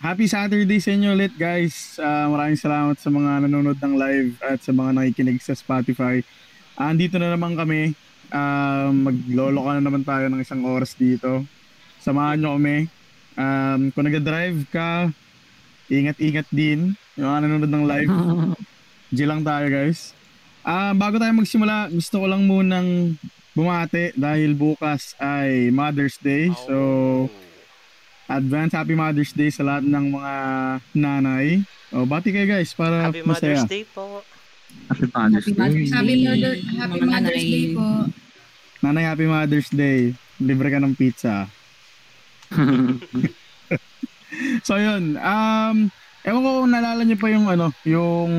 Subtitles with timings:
[0.00, 1.96] happy Saturday sa inyo ulit guys.
[1.96, 6.20] Uh, maraming salamat sa mga nanonood ng live at sa mga nakikinig sa Spotify.
[6.76, 7.96] Uh, andito na naman kami.
[8.28, 11.46] Uh, maglolo ka na naman tayo ng isang oras dito.
[12.02, 12.90] Samahan nyo kami.
[13.36, 15.12] Um, kung nag-drive ka,
[15.88, 16.96] ingat-ingat din.
[17.16, 18.12] Yung mga nanonood ng live.
[19.14, 20.12] G lang tayo guys.
[20.66, 23.14] Uh, bago tayo magsimula, gusto ko lang munang
[23.54, 26.50] bumati dahil bukas ay Mother's Day.
[26.66, 27.30] So,
[28.26, 30.34] advance Happy Mother's Day sa lahat ng mga
[30.94, 31.62] nanay.
[31.94, 33.62] O, bati kayo guys para Happy masaya.
[33.62, 34.22] Mother's Day po.
[34.90, 35.86] Happy Mother's Day.
[35.90, 37.46] Happy Mother, Happy Mother's nanay.
[37.46, 37.86] Day po.
[38.82, 40.00] Nanay, Happy Mother's Day.
[40.42, 41.46] Libre ka ng pizza.
[44.62, 45.16] So, yun.
[45.16, 45.88] Um,
[46.26, 48.30] ewan ko kung naalala niyo pa yung ano, yung...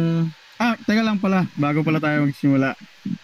[0.57, 2.73] Ah, teka lang pala, bago pala tayo magsimula.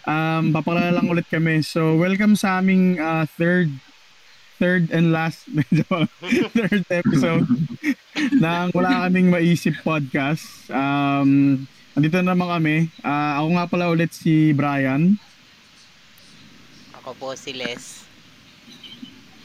[0.06, 1.66] Um, papakilala lang ulit kami.
[1.66, 3.74] So, welcome sa aming uh, third
[4.58, 5.44] third and last
[6.54, 7.46] third episode
[8.16, 10.70] ng Wala Kaming Maisip podcast.
[10.70, 11.64] Um,
[11.98, 12.76] andito na naman kami.
[13.02, 15.18] Ah, ako nga pala ulit si Brian.
[17.02, 18.04] Ako po si Les.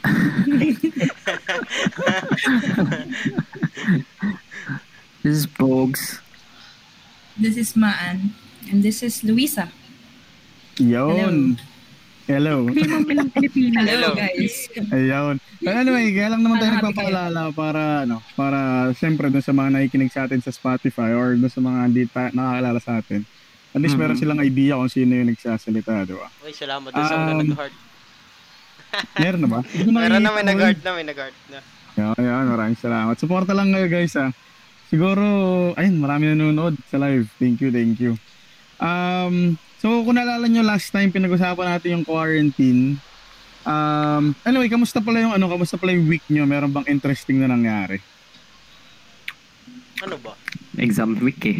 [5.20, 6.24] This is Pogs.
[7.36, 8.32] This is Maan.
[8.72, 9.68] And this is Luisa.
[10.80, 11.60] Yun.
[11.60, 11.69] Hello.
[13.32, 13.80] Pilipino.
[13.80, 14.08] Hello.
[14.12, 14.70] guys.
[14.90, 15.36] Ayun.
[15.58, 18.58] But anyway, kaya lang naman tayo nagpapaalala para ano, para
[18.92, 22.30] siyempre dun sa mga nakikinig sa atin sa Spotify or dun sa mga hindi ta-
[22.30, 23.22] nakakilala sa atin.
[23.70, 24.22] At least meron Mhm.
[24.22, 26.26] silang idea kung sino yung nagsasalita, di ba?
[26.42, 27.74] Uy, salamat doon sa Um, nag-heart.
[29.16, 29.60] Meron na ba?
[29.94, 31.58] Meron na may nag-heart na, may nag-heart na.
[31.92, 33.14] Ayun, ayun, maraming salamat.
[33.14, 34.34] Suporta lang kayo guys ah.
[34.86, 35.22] Siguro,
[35.78, 37.30] ayun, marami nanonood sa live.
[37.38, 38.18] Thank you, thank you.
[38.80, 43.00] Um, so kung naalala nyo last time pinag-usapan natin yung quarantine.
[43.60, 46.48] Um, anyway, kamusta pala yung ano, kamusta pala yung week nyo?
[46.48, 48.00] Meron bang interesting na nangyari?
[50.00, 50.32] Ano ba?
[50.80, 51.58] Exam week eh.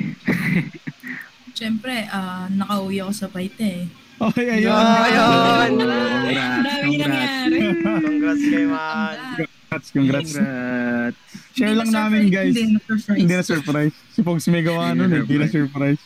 [1.61, 3.85] Siyempre, ah, nakauwi ako sa Paite eh.
[4.21, 4.73] Okay, ayun.
[4.73, 5.71] Ayun!
[5.81, 7.05] Congrats, Dami congrats.
[7.05, 7.59] nangyari.
[8.05, 9.17] Congrats kay Man.
[9.17, 10.33] Congrats, congrats.
[10.37, 11.19] Congrats.
[11.57, 12.53] Share lang namin guys.
[12.53, 13.17] Hindi na surprise.
[13.21, 13.95] Hindi na surprise.
[14.13, 15.21] Si Pogs may gawa nun eh.
[15.21, 16.01] Hindi na surprise.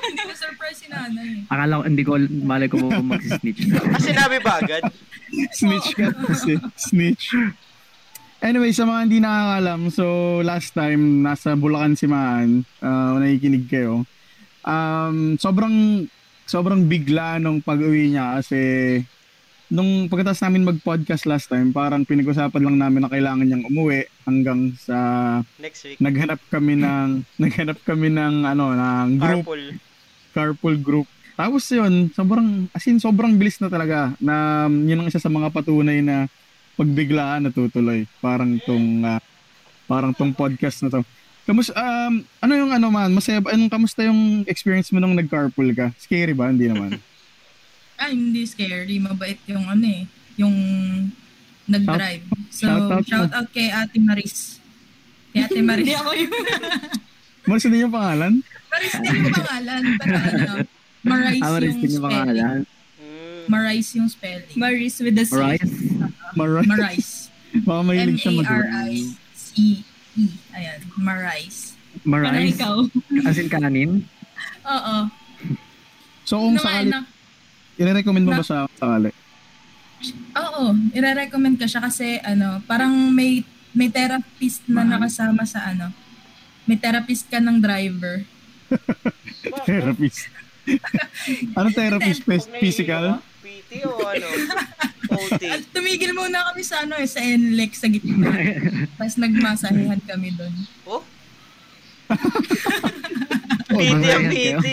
[0.00, 1.46] Hindi na surprise si nanay.
[1.46, 2.12] Akala ko, hindi ko,
[2.42, 3.70] malay ko mo mag-snitch.
[3.72, 4.82] Ah, sinabi ba agad?
[5.54, 6.58] Snitch ka kasi.
[6.74, 7.30] Snitch.
[8.40, 10.04] Anyway, sa mga hindi nakakalam, so
[10.42, 14.02] last time, nasa Bulacan si Maan, uh, nakikinig kayo.
[14.64, 16.08] Um, sobrang,
[16.44, 18.60] sobrang bigla nung pag-uwi niya kasi
[19.70, 24.74] nung pagkatapos namin mag-podcast last time, parang pinag-usapan lang namin na kailangan niyang umuwi hanggang
[24.74, 24.96] sa
[25.62, 26.02] Next week.
[26.02, 29.64] naghanap kami ng naghanap kami ng ano ng group Carpool.
[30.34, 31.06] Carpool group.
[31.40, 35.32] Tapos yun, sobrang, as in, sobrang bilis na talaga na um, yun ang isa sa
[35.32, 36.28] mga patunay na
[36.76, 38.04] pagbiglaan natutuloy.
[38.20, 39.20] Parang tong, ah,
[39.88, 41.00] parang tong podcast na to.
[41.48, 45.72] Kamus, um, ano yung ano man, masaya ba, anong kamusta yung experience mo nung nag-carpool
[45.72, 45.90] ka?
[45.96, 46.52] Scary ba?
[46.52, 47.00] Hindi naman.
[48.00, 48.96] Ay, hindi scary.
[48.96, 50.08] Mabait yung ano eh.
[50.40, 50.56] Yung
[51.68, 52.24] nag-drive.
[52.48, 54.56] So, shout shout out out, kay Ate Maris.
[55.36, 55.84] Kay Ate Maris.
[55.84, 56.32] Hindi ako yun.
[57.44, 58.32] Maris din yung pangalan?
[58.70, 59.82] Maris din yung pangalan.
[59.96, 60.52] Pero ano,
[61.02, 62.04] Maris Ah, Maris yung yung spelling.
[62.04, 62.58] pangalan.
[62.96, 63.42] Mm.
[63.46, 64.54] Maris yung spelling.
[64.54, 65.32] Maris with the C.
[65.32, 65.62] Alright.
[66.32, 66.66] Maris.
[66.66, 67.08] Maris.
[67.66, 69.68] Baka mahilig siya mag M-A-R-I-C-E.
[70.52, 71.56] Ayan, Maris.
[71.98, 72.54] Ano Marais.
[72.54, 72.74] ikaw?
[73.26, 73.90] As in kanin.
[74.62, 74.96] Oo.
[76.22, 77.00] So kung Naman, sakali, na,
[77.76, 79.10] i-recommend mo na- ba sa sakali?
[80.32, 83.42] oo, ire-recommend ko siya kasi ano, parang may
[83.72, 85.90] may therapist na nakasama sa ano.
[86.64, 88.22] May therapist ka ng driver.
[89.66, 90.30] Therapist.
[91.56, 92.22] Anong therapist?
[92.60, 93.18] Physical?
[93.18, 94.28] naiiyak, PT o ano?
[95.10, 95.42] OT.
[95.74, 98.30] Tumigil muna kami sa ano eh, sa NLEX sa gitna.
[98.98, 100.54] Tapos nagmasahehan kami doon.
[100.86, 101.02] Oh?
[103.70, 104.66] Oh, PT ang PT.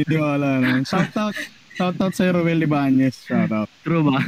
[0.00, 0.88] Hindi wala naman.
[0.88, 1.36] Shout out.
[1.76, 3.12] Shout out sa Ruel Ibanez.
[3.28, 3.68] Shout out.
[3.84, 4.24] True ba?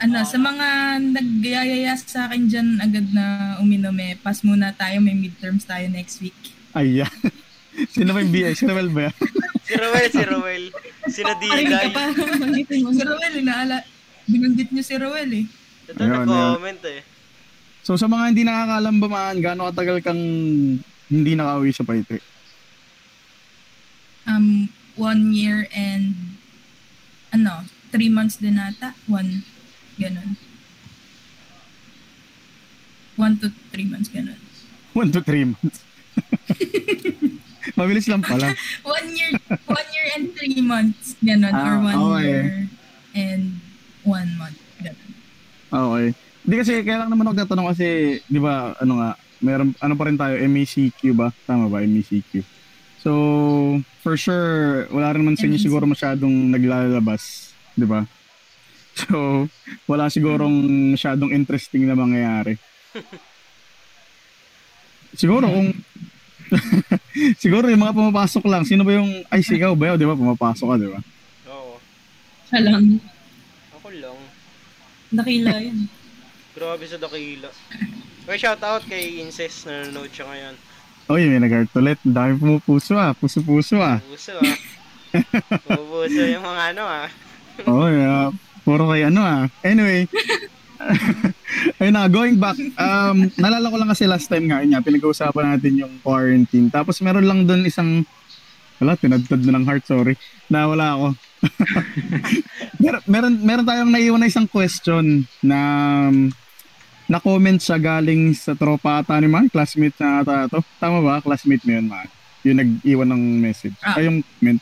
[0.00, 5.12] Ano, sa mga nagyayaya sa akin dyan agad na uminom eh, pass muna tayo, may
[5.12, 6.51] midterms tayo next week.
[6.72, 7.12] Ay, yeah.
[7.94, 8.60] Sino ba yung BS?
[8.60, 9.16] Si Ruel ba yan?
[9.62, 10.64] Si Roel, si Roel.
[11.08, 11.94] Sina Paring ka Diday.
[11.94, 12.04] pa.
[12.44, 12.90] Magitin mo.
[12.92, 13.76] Si Roel, inaala,
[14.28, 15.44] binanggit niyo si Roel eh.
[15.88, 17.00] Ito Ayun, nag-comment eh.
[17.80, 20.22] So sa mga hindi nakakalam ba man, gaano katagal kang
[21.08, 22.20] hindi nakauwi sa Paite?
[24.28, 26.36] Um, one year and,
[27.32, 27.64] ano,
[27.94, 28.92] three months din ata.
[29.08, 29.46] One,
[29.96, 30.36] ganun.
[33.16, 34.36] One to three months, ganun.
[34.92, 35.80] One to three months.
[37.78, 38.52] Mabilis lang pala.
[38.84, 39.30] One year,
[39.64, 41.54] one year and three months, ganun.
[41.54, 42.26] or Ah, one okay.
[42.26, 42.46] year
[43.14, 43.42] and
[44.02, 45.10] one month, ganun.
[45.70, 46.06] Okay.
[46.42, 47.86] Hindi kasi, kaya lang naman ako tatanong kasi,
[48.26, 51.30] di ba, ano nga, meron, ano pa rin tayo, MECQ ba?
[51.46, 52.42] Tama ba, MECQ?
[52.98, 53.10] So,
[54.02, 55.64] for sure, wala rin naman sa inyo MECQ.
[55.64, 58.02] siguro masyadong naglalabas, di ba?
[58.92, 59.46] So,
[59.86, 60.52] wala sigurong
[60.92, 62.58] masyadong interesting na mangyayari.
[65.16, 65.70] Siguro kung
[67.42, 70.16] siguro yung mga pumapasok lang, sino ba yung ay sigaw ba yun, di ba?
[70.16, 71.00] Pumapasok ka, di ba?
[71.48, 71.80] Oo.
[72.48, 72.84] Siya lang.
[73.80, 74.18] Ako lang.
[75.12, 75.88] Nakila yan.
[76.56, 77.48] Grabe sa dakila.
[78.22, 80.54] Okay, shoutout kay Incest na nanonood siya ngayon.
[81.10, 81.98] Oy, may nag-heart ulit.
[82.04, 83.16] Ang dami pumupuso ah.
[83.16, 83.98] Puso-puso ah.
[84.04, 84.56] Puso ah.
[85.66, 87.08] Pupuso yung mga ano ah.
[87.68, 88.28] Oo, yeah.
[88.62, 89.42] Puro kay ano ah.
[89.66, 90.06] Anyway.
[91.80, 92.58] Ayun na, going back.
[92.78, 96.68] Um, nalala ko lang kasi last time nga, yun nga, pinag-uusapan natin yung quarantine.
[96.72, 98.02] Tapos meron lang doon isang,
[98.82, 100.14] wala, tinadtad na ng heart, sorry.
[100.50, 101.06] Nawala ako.
[102.82, 105.58] meron, meron, meron tayong naiwan na isang question na
[107.10, 110.64] na comment siya galing sa tropa ata ni Man, classmate na ata to.
[110.80, 111.20] Tama ba?
[111.20, 112.08] Classmate mo yun, Man?
[112.42, 113.76] Yung nag-iwan ng message.
[113.84, 114.00] Ah.
[114.00, 114.60] Ay, yung comment.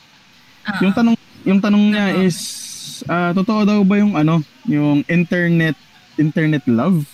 [0.67, 2.37] Ah, Yung tanong yung tanong niya is
[3.07, 5.77] ah, totoo daw ba yung ano, yung internet
[6.21, 7.09] internet love?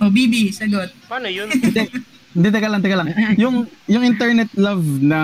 [0.00, 0.90] oh, Bibi, sagot.
[1.10, 1.50] Paano yun?
[1.58, 1.90] Hindi,
[2.28, 3.08] hindi teka lang, teka lang.
[3.40, 5.20] Yung yung internet love na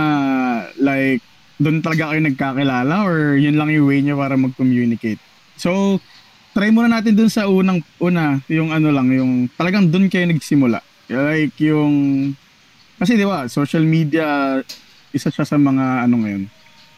[0.81, 1.23] like
[1.61, 5.21] doon talaga kayo nagkakilala or yun lang yung way niyo para mag-communicate.
[5.55, 6.00] So,
[6.56, 10.82] try muna natin dun sa unang una, yung ano lang, yung talagang doon kayo nagsimula.
[11.06, 12.32] Like yung
[12.99, 14.59] kasi di ba, social media
[15.15, 16.43] isa siya sa mga ano ngayon,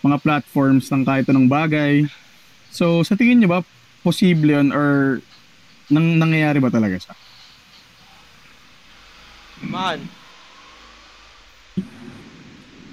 [0.00, 2.08] mga platforms ng kahit anong bagay.
[2.72, 3.60] So, sa tingin niyo ba
[4.06, 5.18] posible yun or
[5.90, 7.14] nang nangyayari ba talaga siya?
[9.66, 10.06] Man.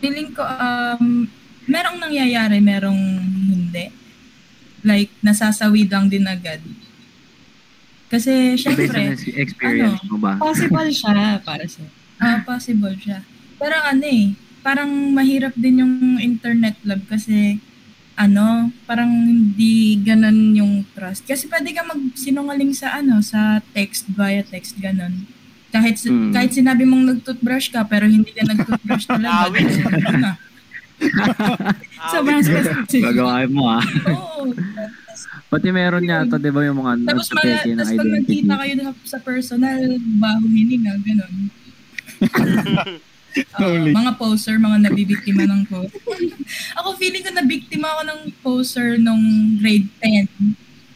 [0.01, 1.30] Feeling ko, um,
[1.69, 3.01] merong nangyayari, merong
[3.54, 3.94] hindi.
[4.81, 6.60] Like, nasasawi lang din agad.
[8.10, 10.38] Kasi, Based on syempre, ex- experience mo ba?
[10.42, 11.81] Possible siya para sa
[12.21, 13.25] ah, possible siya.
[13.57, 17.60] Pero ano eh, parang mahirap din yung internet love kasi
[18.13, 21.25] ano, parang hindi ganun yung trust.
[21.25, 25.25] Kasi pwede ka magsinungaling sa ano, sa text, via text, ganun.
[25.74, 26.30] Kahit, Hmm.
[26.30, 29.50] kahit sinabi mong nag-toothbrush ka, pero hindi ka nag-toothbrush talaga.
[29.50, 29.65] Awit.
[30.21, 30.31] Na.
[32.13, 33.01] Sobrang specific.
[33.01, 33.83] Gagawain mo ah.
[34.07, 34.54] Oo.
[35.50, 38.74] Pati meron yata, di ba yung mga Tapos, mala, ng tapos pag nagkita kayo
[39.06, 39.81] sa personal,
[40.18, 41.33] baho hininga, ganun.
[43.57, 43.91] Holy.
[43.91, 45.97] mga poser, mga nabibiktima ng poser.
[46.77, 49.24] ako feeling ko nabiktima ako ng poser nung
[49.57, 50.30] grade 10.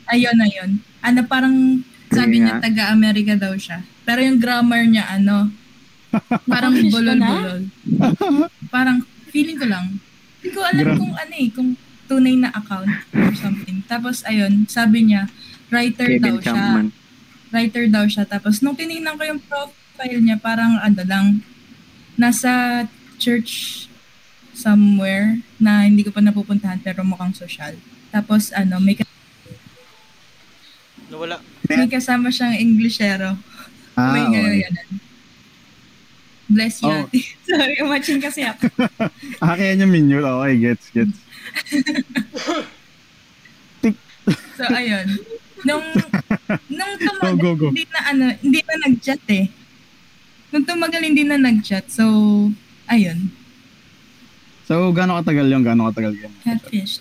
[0.08, 0.72] Ayun, ayun.
[1.02, 2.64] Ano parang sabi niya nga.
[2.64, 3.84] taga-America daw siya.
[4.02, 5.52] Pero yung grammar niya ano,
[6.52, 7.68] parang bulol-bulol.
[8.70, 10.00] parang feeling ko lang.
[10.40, 11.70] Hindi ko alam Gra- kung ano eh, kung
[12.08, 13.84] tunay na account or something.
[13.84, 15.28] Tapos ayun, sabi niya,
[15.68, 16.88] writer daw Kevin siya Chapman.
[17.52, 18.24] writer daw siya.
[18.24, 21.26] Tapos nung tinignan ko yung profile niya, parang ano lang,
[22.18, 22.84] nasa
[23.16, 23.86] church
[24.52, 27.78] somewhere na hindi ko pa napupuntahan pero mukhang social.
[28.10, 29.06] Tapos ano, may, ka-
[31.08, 31.38] Nawala.
[31.64, 33.38] may kasama siyang Englishero.
[33.94, 34.66] Ah, may okay.
[36.48, 37.04] Bless you, Oh.
[37.04, 37.22] ate.
[37.46, 38.72] Sorry, matching kasi ako.
[39.44, 40.24] Ah, kaya niya minute.
[40.24, 41.18] Okay, gets, gets.
[44.56, 45.06] So, ayun.
[45.64, 45.84] Nung,
[46.68, 47.68] nung tumagal, Go, go, go.
[47.70, 49.46] hindi na ano, hindi na nag-chat eh.
[50.58, 51.86] Nung tumagal, hindi na nag-chat.
[51.86, 52.02] So,
[52.90, 53.30] ayun.
[54.66, 56.34] So, gaano katagal yung gaano katagal yun?
[56.42, 56.98] Catfish.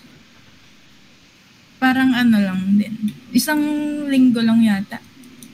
[1.80, 3.16] Parang ano lang din.
[3.32, 3.64] Isang
[4.12, 5.00] linggo lang yata.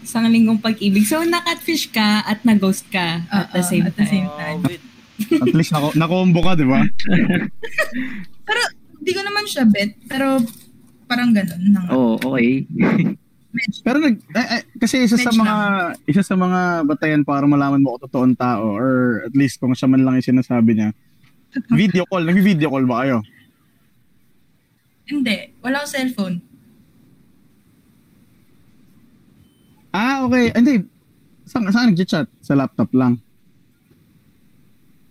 [0.02, 1.06] Isang linggong pag-ibig.
[1.06, 4.66] So, na-catfish ka at na-ghost ka at the same at the same time.
[4.66, 4.82] Awit.
[5.38, 6.82] At least nako, nakombo ka, di ba?
[8.50, 8.62] Pero,
[8.98, 9.94] di ko naman siya bet.
[10.10, 10.42] Pero,
[11.06, 11.86] parang ganun.
[11.94, 12.66] Oo, oh, okay.
[13.52, 13.78] Medyo.
[13.84, 15.56] Pero nag eh, eh, kasi isa sa Medyo mga
[16.08, 19.92] isa sa mga batayan para malaman mo kung totoong tao or at least kung siya
[19.92, 20.90] man lang yung sinasabi niya.
[21.68, 23.20] Video call, nag-video call ba kayo?
[25.04, 25.52] Hindi.
[25.60, 26.36] Wala akong cellphone.
[29.92, 30.48] Ah, okay.
[30.56, 30.88] Hindi.
[31.44, 32.24] Saan, saan nag-chat?
[32.40, 33.20] Sa laptop lang.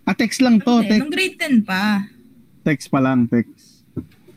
[0.09, 0.81] Ah, text lang to.
[0.81, 0.97] Hindi.
[0.97, 2.09] Text, Nung grade 10 pa.
[2.65, 3.85] text pa lang, text.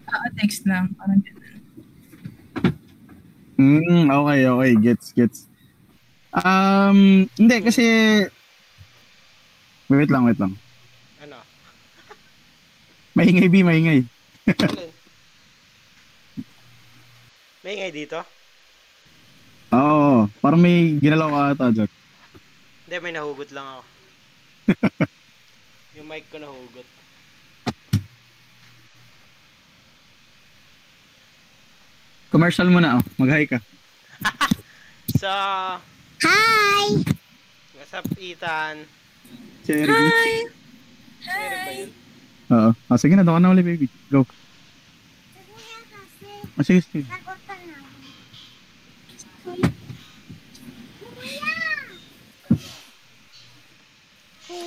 [0.04, 0.92] Ah, text lang.
[1.00, 1.25] Parang
[3.54, 4.73] Hmm, okay, okay.
[4.82, 5.38] Gets, gets.
[6.34, 7.87] Um, hindi kasi
[9.92, 10.56] Wait lang, wait lang.
[11.20, 11.37] Ano?
[13.12, 14.00] Maingay, B, maingay.
[14.64, 14.90] Alin?
[17.64, 18.20] May ingay dito?
[19.73, 21.90] Oo, parang may ginalaw ka ata dyan.
[22.84, 23.82] Hindi, may nahugot lang ako.
[26.00, 26.88] yung mic ko nahugot.
[32.35, 33.03] Commercial muna, oh.
[33.23, 33.62] Mag-hi ka.
[35.23, 35.79] Up?
[36.26, 36.99] Hi!
[37.79, 38.91] What's up, Ethan?
[39.62, 39.87] Cherry.
[39.87, 40.50] Hi!
[41.23, 41.91] Meron ba yun?
[42.50, 42.71] Oo.
[42.91, 43.87] Ah, sige na, doon ka na ulit, baby.
[44.11, 44.26] Go.
[46.59, 47.07] Ah, sige, sige.
[47.07, 47.79] ka na.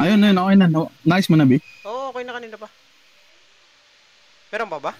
[0.07, 0.67] Ayun, ayun, okay na.
[0.71, 1.59] No, nice mo na, B.
[1.83, 2.71] Oo, okay na kanina pa.
[4.55, 4.95] Meron pa ba?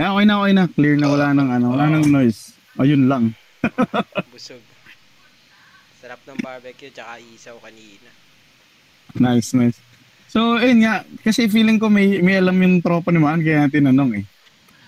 [0.00, 0.64] Eh, okay na, okay na.
[0.64, 2.56] Clear na, wala nang, ano, wala nang noise.
[2.80, 3.36] Ayun lang.
[4.32, 4.64] Busog.
[6.00, 8.08] Sarap ng barbecue tsaka isaw kanina.
[9.20, 9.76] Nice, nice.
[10.32, 14.24] So, ayun nga, kasi feeling ko may, may alam yung tropa ni Man, kaya tinanong
[14.24, 14.24] eh.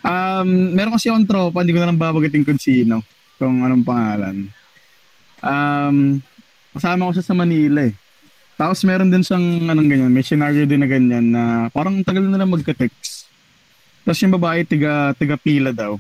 [0.01, 3.05] Um, meron kasi akong tropa, hindi ko na lang babagating kung sino,
[3.37, 4.49] kung anong pangalan.
[5.45, 6.25] Um,
[6.73, 7.95] kasama ko siya sa Manila eh.
[8.57, 12.41] Tapos meron din siyang anong ganyan, may scenario din na ganyan na parang tagal na
[12.41, 13.22] lang magka-text.
[14.03, 15.99] Tapos yung babae tiga, tiga pila daw.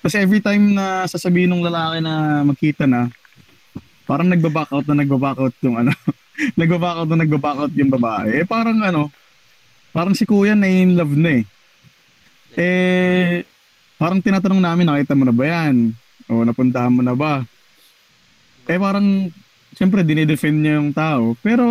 [0.00, 3.12] Tapos every time na sasabihin ng lalaki na magkita na,
[4.08, 5.92] parang nagba-back out na nagba-back out yung ano,
[6.60, 8.42] nagba-back out na nagba-back out yung babae.
[8.42, 9.12] Eh parang ano,
[9.92, 11.44] parang si kuya na in love na eh.
[12.58, 13.46] Eh,
[14.00, 15.94] parang tinatanong namin, nakita mo na ba yan?
[16.26, 17.46] O napuntahan mo na ba?
[18.66, 19.30] Eh parang,
[19.76, 21.38] siyempre dinidefend niya yung tao.
[21.44, 21.64] Pero,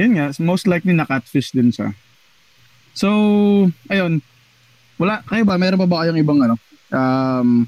[0.00, 1.92] yun nga, most likely na-catfish din siya.
[2.94, 3.08] So,
[3.90, 4.22] ayun.
[4.94, 5.58] Wala, kayo ba?
[5.58, 6.54] Meron pa ba kayong ibang ano?
[6.94, 7.66] Um,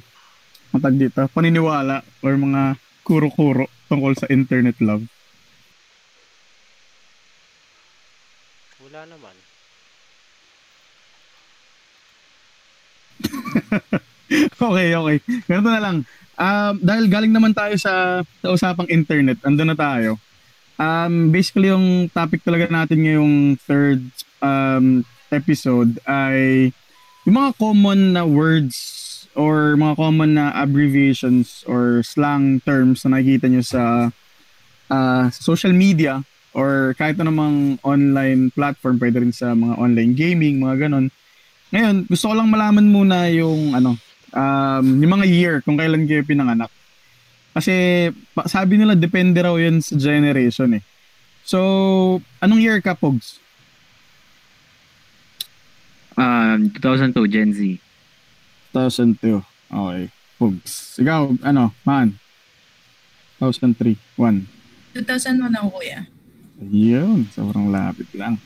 [0.71, 5.02] matag dito, paniniwala or mga kuro-kuro tungkol sa internet love?
[8.87, 9.35] Wala naman.
[14.71, 15.16] okay, okay.
[15.50, 15.97] Ganito na lang.
[16.37, 20.21] Um, dahil galing naman tayo sa, sa usapang internet, andun na tayo.
[20.76, 24.04] Um, basically, yung topic talaga natin ngayong third
[24.45, 25.00] um,
[25.33, 26.71] episode ay
[27.26, 28.76] yung mga common na words
[29.35, 33.83] or mga common na abbreviations or slang terms na nakikita nyo sa
[34.88, 36.23] uh, social media
[36.56, 41.12] or kahit anumang online platform, pwede rin sa mga online gaming, mga ganon.
[41.75, 44.00] Ngayon, gusto ko lang malaman muna yung ano,
[44.33, 46.73] um, yung mga year kung kailan kayo pinanganak.
[47.52, 48.09] Kasi
[48.49, 50.83] sabi nila depende raw yan sa generation eh.
[51.45, 51.59] So,
[52.40, 53.37] anong year ka, Pogs?
[56.17, 57.61] Um, 2002, Gen Z.
[58.73, 59.45] 2002.
[59.69, 60.09] Okay.
[60.41, 60.97] Pogs.
[60.97, 62.17] Ikaw, ano, man?
[63.41, 64.01] 2003.
[64.17, 64.49] 1.
[64.97, 66.09] 2001 ako, kuya.
[66.61, 67.29] Yun.
[67.37, 68.41] Sobrang lapit lang.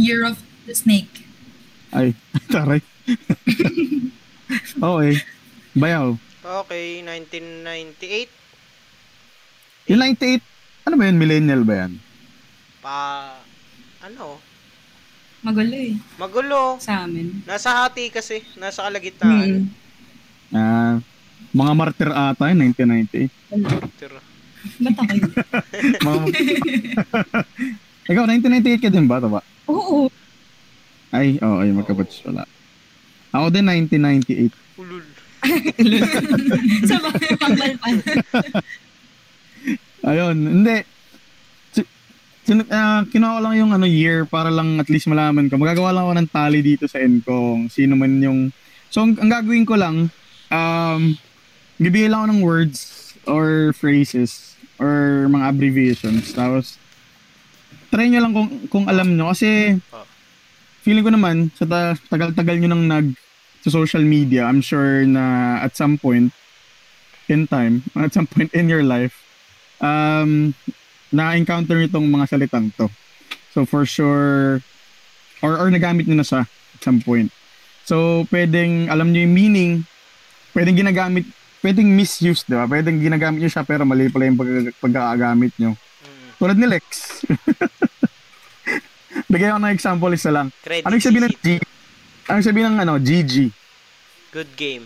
[0.00, 1.28] Year of the Snake.
[1.92, 2.16] Ay,
[2.52, 2.80] taray.
[4.80, 5.12] okay.
[5.76, 6.16] Bayaw.
[6.40, 8.32] Okay, 1998.
[9.92, 10.40] Yung 98,
[10.88, 11.16] ano ba yun?
[11.20, 11.92] Millennial ba yan?
[12.80, 12.96] Pa...
[14.02, 14.51] Ano?
[15.42, 15.98] Magulo eh.
[16.22, 16.78] Magulo.
[16.78, 17.42] Sa amin.
[17.42, 18.46] Nasa hati kasi.
[18.54, 19.66] Nasa kalagitnaan.
[19.66, 20.54] Mm.
[20.54, 21.02] Ah,
[21.50, 23.26] mga martir ata yun, 1998.
[23.98, 24.22] Pero,
[24.78, 25.34] Ba't ako yun?
[28.12, 29.18] Ikaw, 1998 ka din ba?
[29.18, 29.42] Taba?
[29.66, 30.06] Oo.
[31.10, 32.46] Ay, oo, oh, ay, magkabats wala.
[33.34, 34.54] Ako din 1998.
[34.78, 35.02] ulul.
[36.88, 37.94] Sa mga pagbalpan.
[40.06, 40.86] Ayun, hindi.
[42.42, 45.58] Si, sin, ah, kinuha lang yung ano, year para lang at least malaman ko.
[45.58, 48.50] Magagawa lang ako ng tally dito sa end kung sino man yung...
[48.90, 50.10] So, ang, ang gagawin ko lang,
[50.50, 51.14] um,
[51.78, 52.78] bibigay lang ako ng words
[53.24, 56.34] or phrases or mga abbreviations.
[56.34, 56.76] Tapos,
[57.94, 59.30] try nyo lang kung, kung alam nyo.
[59.30, 59.78] Kasi,
[60.82, 63.06] feeling ko naman, sa ta- tagal-tagal nyo nang nag
[63.62, 66.34] sa social media, I'm sure na at some point
[67.30, 69.22] in time, at some point in your life,
[69.78, 70.58] um,
[71.12, 72.88] na-encounter nyo itong mga salitang to.
[73.52, 74.64] So, for sure,
[75.44, 77.28] or, or nagamit nyo na siya at some point.
[77.84, 79.72] So, pwedeng alam nyo yung meaning,
[80.56, 81.28] pwedeng ginagamit,
[81.60, 82.64] pwedeng misuse, di ba?
[82.64, 85.76] Pwedeng ginagamit nyo siya pero mali pala yung pag- pagkakagamit nyo.
[85.76, 86.30] Mm.
[86.40, 86.86] Tulad ni Lex.
[89.32, 90.48] Bigay ako ng example, isa lang.
[90.64, 91.48] Credit Ano yung sabihin ng G?
[92.30, 93.34] Ano yung sabihin ng ano, GG?
[94.32, 94.84] Good game.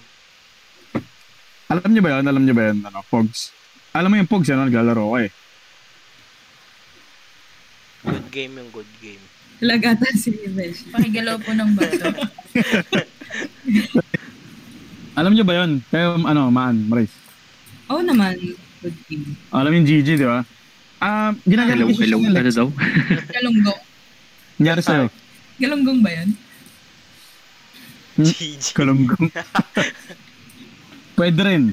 [1.70, 2.24] Alam nyo ba yun?
[2.26, 2.78] Alam nyo ba yun?
[2.82, 3.54] Ano, Pogs?
[3.94, 5.30] Alam mo yung Pogs, ano, naglalaro ko eh.
[8.06, 9.18] Good game yung good game.
[9.58, 10.86] Talaga ta si Besh.
[10.94, 12.06] Pakigalaw po ng bato.
[15.18, 15.80] Alam nyo ba yun?
[15.88, 17.10] Kayo, ano, maan, Maris?
[17.88, 18.36] Oo naman.
[18.84, 19.32] Good game.
[19.50, 20.44] Alam yung GG, di ba?
[21.00, 22.18] Ah, ginagamit Hello, ko siya hello.
[22.20, 22.68] ni Ano daw?
[23.32, 23.80] Galunggong.
[24.60, 25.06] Nangyari sa'yo?
[25.56, 26.28] Galunggong ba yun?
[28.20, 28.28] Hmm?
[28.28, 28.64] GG.
[28.76, 29.28] Kalunggong.
[31.16, 31.64] Pwede rin.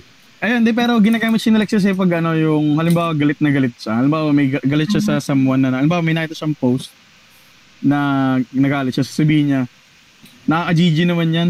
[0.43, 3.79] Ayun, di pero ginagamit siya ni Lex kasi pag ano, yung halimbawa galit na galit
[3.79, 3.95] siya.
[3.95, 6.91] Halimbawa may ga- galit siya sa someone na, halimbawa may nakita siyang post
[7.79, 9.61] na nagalit siya, sasabihin niya,
[10.43, 11.49] nakaka-GG naman yan.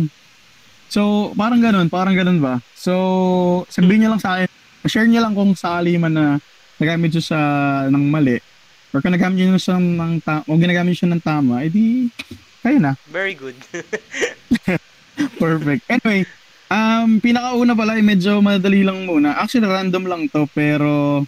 [0.94, 2.62] So, parang ganun, parang ganun ba?
[2.78, 4.50] So, sabihin niya lang sa akin,
[4.86, 6.26] share niyo lang kung sakali man na
[6.78, 7.40] nagamit siya sa
[7.90, 8.38] ng mali
[8.94, 12.14] or kung nagamit niyo siya ng ta- o ginagamit siya ng tama, edi
[12.62, 12.94] kayo na.
[13.10, 13.58] Very good.
[15.42, 15.82] Perfect.
[15.90, 16.30] Anyway,
[16.74, 19.38] um, pinakauna pala, eh, medyo madali lang muna.
[19.38, 21.22] Actually, random lang to, pero,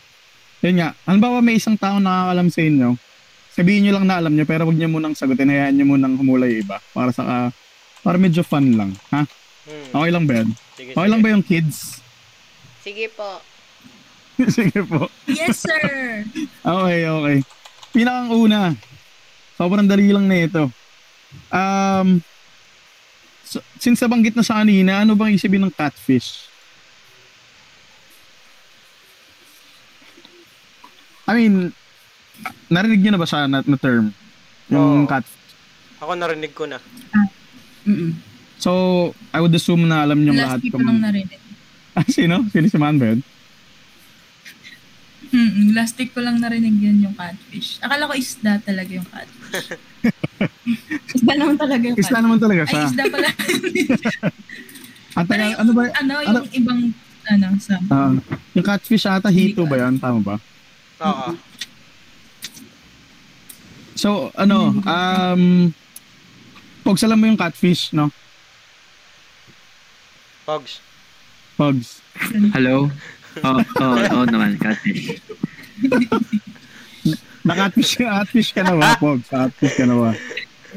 [0.66, 2.90] yun nga, halimbawa may isang tao nakakalam sa inyo,
[3.54, 6.66] sabihin nyo lang na alam nyo, pero huwag nyo munang sagutin, hayaan nyo munang humulay
[6.66, 7.54] iba, para sa, ka-
[8.02, 9.26] para medyo fun lang, ha?
[9.66, 9.90] Hmm.
[9.98, 10.50] Okay lang ba yan?
[10.78, 12.02] Sige, Okay lang ba yung kids?
[12.86, 13.42] Sige po.
[14.58, 15.08] Sige po.
[15.30, 16.26] Yes, sir!
[16.66, 17.38] Okay, okay.
[17.94, 18.74] Pinakang una,
[19.56, 20.64] sobrang dali lang na ito.
[21.54, 22.20] Um,
[23.56, 26.52] so, since nabanggit na sa kanina, ano bang isipin ng catfish?
[31.26, 31.72] I mean,
[32.68, 34.12] narinig niyo na ba siya na, na term?
[34.68, 35.10] Yung Oo.
[35.10, 35.56] catfish.
[36.04, 36.78] Ako narinig ko na.
[37.88, 38.12] Mm-mm.
[38.60, 38.72] So,
[39.32, 40.86] I would assume na alam niyong lahat Last ko kung...
[40.86, 41.40] lang narinig.
[41.96, 42.44] Ah, sino?
[42.52, 43.24] Sino si Man ba yun?
[45.32, 47.80] Hmm, last week ko lang narinig yun yung catfish.
[47.82, 49.68] Akala ko isda talaga yung catfish.
[51.16, 52.84] Isda naman talaga yung Isla naman talaga Ay, siya.
[52.92, 53.30] isda pala.
[55.16, 55.84] Ang tagal, yung, ano ba?
[55.96, 56.82] ano, yung ibang,
[57.32, 57.80] ano, sa...
[57.88, 58.12] Ah,
[58.52, 59.96] yung catfish ata, hito ba yan?
[59.96, 60.36] Tama ba?
[61.00, 61.28] Oo.
[63.96, 65.72] So, ano, um,
[66.84, 68.12] Pogs, alam mo yung catfish, no?
[70.46, 70.84] Pogs.
[71.58, 72.04] Pogs.
[72.54, 72.92] Hello?
[73.44, 75.20] Oo, oh, oh, oh, naman, catfish.
[77.46, 79.28] Na-catfish, catfish ka na ba, Pogs?
[79.28, 80.12] Catfish ka na ba?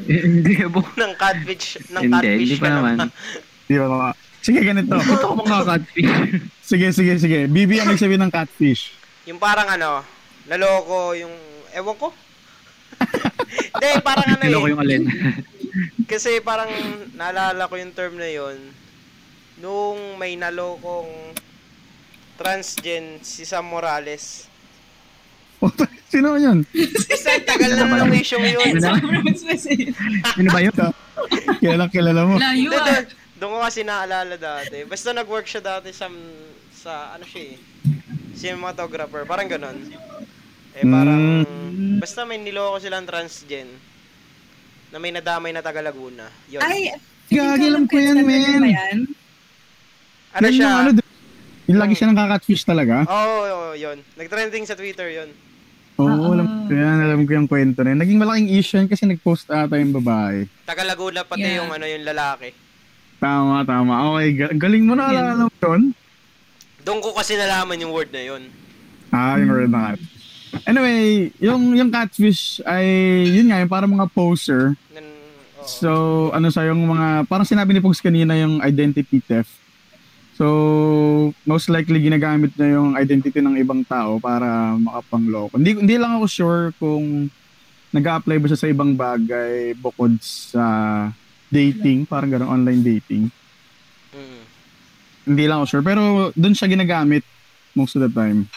[0.03, 0.83] Hindi po.
[0.83, 1.79] Ng catfish.
[1.91, 2.95] Ng Hindi, catfish hindi pa ka naman.
[3.67, 4.09] Di ba mga...
[4.39, 4.95] Sige, ganito.
[4.95, 6.11] Ba't ako mga catfish?
[6.69, 7.39] Sige, sige, sige.
[7.47, 8.93] Bibi ang nagsabi ng catfish.
[9.25, 10.03] Yung parang ano,
[10.45, 11.33] naloko yung,
[11.73, 12.13] ewan ko.
[13.79, 14.71] Hindi, parang ano Nilo ko eh.
[14.75, 15.03] yung alin.
[16.09, 16.69] Kasi parang
[17.15, 18.57] naalala ko yung term na yon
[19.59, 21.35] nung may nalokong
[22.39, 24.47] transgen si Sam Morales.
[26.13, 26.63] Sino yun?
[27.11, 28.79] Basta tagal na nung issue yun.
[28.79, 30.73] Sino ba yun?
[31.59, 32.39] Kilala, kilala mo.
[32.39, 33.03] Layo Doon, ah.
[33.35, 34.87] doon, ko kasi naalala dati.
[34.87, 36.07] Basta nag-work siya dati sa,
[36.71, 37.55] sa ano siya eh,
[38.39, 39.27] cinematographer.
[39.27, 39.77] Parang ganon.
[40.79, 41.43] Eh parang,
[41.99, 43.67] basta may niloko silang transgen
[44.89, 46.31] na may nadamay na taga Laguna.
[46.47, 46.63] Yun.
[46.63, 46.95] Ay,
[47.29, 49.05] Gagi, alam ko yan, yan?
[50.33, 50.65] ano siya?
[50.65, 51.08] Yung, ano,
[51.69, 53.05] yung lagi siya ng catfish talaga.
[53.05, 54.01] Oo, oh, yun.
[54.17, 55.29] Nag-trending sa Twitter yun.
[56.01, 56.97] Oo, alam ko yan.
[57.05, 58.01] Alam ko yung kwento na yun.
[58.01, 60.49] Naging malaking issue yan kasi nag-post ata yung babae.
[60.65, 61.61] Taga Laguna pati Yeah.
[61.61, 62.57] yung ano yung lalaki.
[63.21, 64.15] Tama, tama.
[64.15, 65.93] Okay, ga- galing mo na alala mo yun.
[66.81, 68.49] Doon ko kasi nalaman yung word na yun.
[69.13, 70.01] Ah, yung word na cat.
[70.65, 72.87] Anyway, yung yung catfish ay
[73.29, 74.73] yun nga, yung parang mga poser.
[74.89, 75.67] Nan, oo.
[75.67, 75.89] So,
[76.33, 79.53] ano sa yung mga parang sinabi ni Pogs kanina yung identity theft.
[80.39, 85.59] So, most likely ginagamit na yung identity ng ibang tao para makapangloko.
[85.59, 87.27] Hindi hindi lang ako sure kung
[87.91, 90.63] nag-a-apply ba siya sa ibang bagay bukod sa
[91.51, 93.27] dating, parang gano'ng online dating.
[94.15, 94.41] Mm.
[95.27, 95.83] Hindi lang ako sure.
[95.83, 97.27] Pero doon siya ginagamit
[97.75, 98.47] most of the time.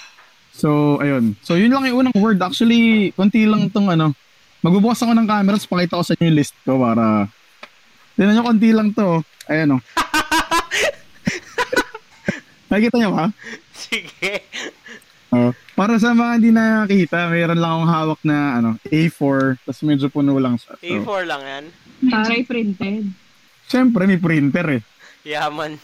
[0.54, 1.34] So, ayun.
[1.42, 2.38] So, yun lang yung unang word.
[2.38, 4.14] Actually, konti lang tong ano.
[4.62, 7.26] Magbubukas ako ng camera, tapos pakita ko sa inyo yung list ko para...
[8.14, 9.18] Tignan nyo, konti lang to.
[9.50, 9.82] Ayan o.
[12.72, 13.26] Nakikita nyo ba?
[13.76, 14.48] Sige.
[15.28, 15.52] Oh.
[15.76, 20.36] Para sa mga hindi nakakita, mayroon lang akong hawak na ano, A4, tapos medyo puno
[20.40, 20.80] lang siya.
[20.80, 21.64] So, A4 lang yan.
[22.08, 23.12] Taray printed.
[23.68, 24.82] Siyempre, may printer eh.
[25.28, 25.76] Yaman.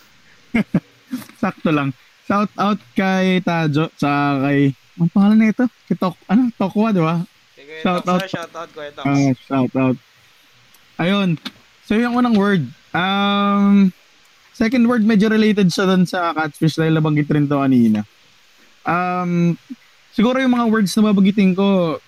[1.40, 1.92] Sakto lang.
[2.24, 4.72] Shout out kay Tajo, sa kay...
[4.96, 5.64] Ang pangalan na ito?
[5.88, 6.52] Kay Tok, ano?
[6.56, 7.20] Tokwa, di ba?
[7.52, 8.20] Sige, Shout out.
[8.24, 8.28] out.
[8.28, 9.00] shout out ko ito.
[9.04, 9.96] Ah, shout out.
[11.00, 11.36] Ayun.
[11.84, 12.64] So, yung unang word.
[12.92, 13.92] Um,
[14.58, 18.02] second word, medyo related siya dun sa catfish dahil nabanggit rin to kanina.
[18.82, 19.54] Um,
[20.10, 21.98] siguro yung mga words na babagitin ko,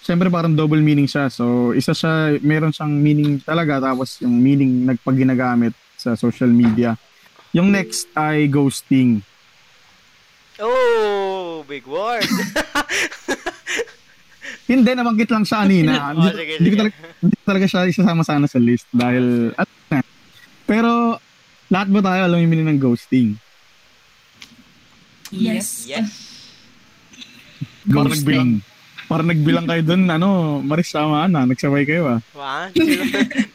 [0.00, 1.28] syempre parang double meaning siya.
[1.28, 6.96] So, isa siya, meron siyang meaning talaga, tapos yung meaning nagpaginagamit sa social media.
[7.52, 9.20] Yung next ay ghosting.
[10.56, 12.24] Oh, big word.
[14.68, 15.92] Hindi, nabanggit lang siya kanina.
[16.08, 19.68] Oh, Hindi, sige, hindi ko talaga, ko talaga siya isasama sana sa list dahil, at
[19.88, 20.04] na.
[20.68, 21.16] Pero,
[21.68, 23.36] lahat ba tayo alam yung meaning ng ghosting?
[25.28, 25.84] Yes.
[25.84, 26.08] yes.
[27.84, 28.50] Parang nagbilang.
[29.08, 32.20] Parang nagbilang kayo dun, ano, Maris sama na, nagsabay kayo ah.
[32.36, 32.92] One, two,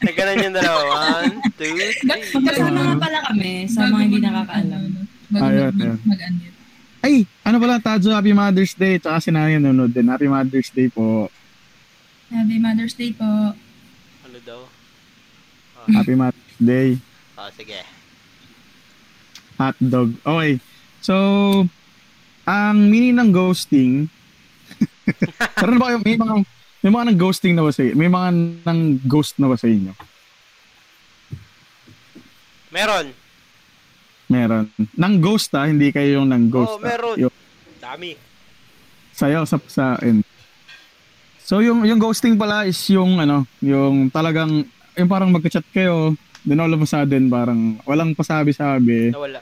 [0.02, 0.82] nagganan yung dalawa.
[1.22, 1.94] One, two, three.
[2.10, 4.82] Magkasama nga pala kami sa mga hindi nakakaalam.
[5.30, 5.98] Ayun, ayun.
[6.02, 6.58] mag-unmute.
[7.06, 8.98] Ay, ano pala, Tajo, Happy Mother's Day.
[8.98, 10.10] Tsaka si Nani nanonood din.
[10.10, 11.30] Happy Mother's Day po.
[12.34, 13.54] Happy Mother's Day po.
[14.26, 14.60] Ano daw?
[15.86, 16.98] Happy Mother's Day.
[17.38, 17.93] Oh, sige.
[19.58, 20.16] Hot dog.
[20.24, 20.58] Okay.
[21.04, 21.14] So,
[22.44, 24.08] ang meaning ng ghosting,
[25.60, 26.34] Meron ba kayo, may mga,
[26.84, 28.28] may mga nang ghosting na ba sa May mga
[28.64, 29.92] nang ghost na ba sa inyo?
[32.74, 33.06] Meron.
[34.26, 34.64] Meron.
[34.96, 36.80] Nang ghost ah, hindi kayo yung nang ghost.
[36.80, 37.16] Oo, meron.
[37.20, 37.34] Yung,
[37.78, 38.16] Dami.
[39.14, 40.26] sayo sa sa end.
[41.44, 44.64] So yung yung ghosting pala is yung ano, yung talagang
[44.96, 49.40] yung parang magka-chat kayo, then all of a sudden parang walang pasabi-sabi, Nawala.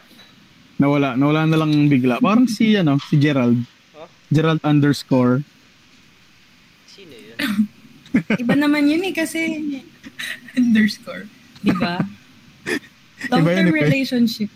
[0.76, 2.18] nawala, nawala na lang bigla.
[2.18, 3.58] Parang si ano, si Gerald.
[3.92, 4.06] Huh?
[4.28, 5.42] Gerald underscore.
[6.86, 7.38] Sino yun?
[8.42, 9.40] Iba naman yun eh kasi,
[10.58, 11.26] Underscore.
[11.60, 11.98] di ba?
[13.22, 13.78] Iba yun, Long-term iba.
[13.78, 14.50] relationship.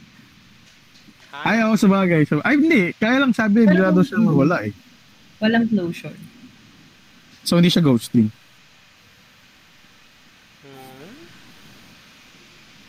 [1.31, 1.41] Ha?
[1.47, 2.23] Ay, ako sa bagay.
[2.25, 2.91] So, ay, hindi.
[2.97, 4.73] Kaya lang sabi, bigla daw siya wala eh.
[5.37, 6.17] Walang closure.
[7.43, 8.27] So, hindi siya ghosting.
[10.63, 11.15] Hmm?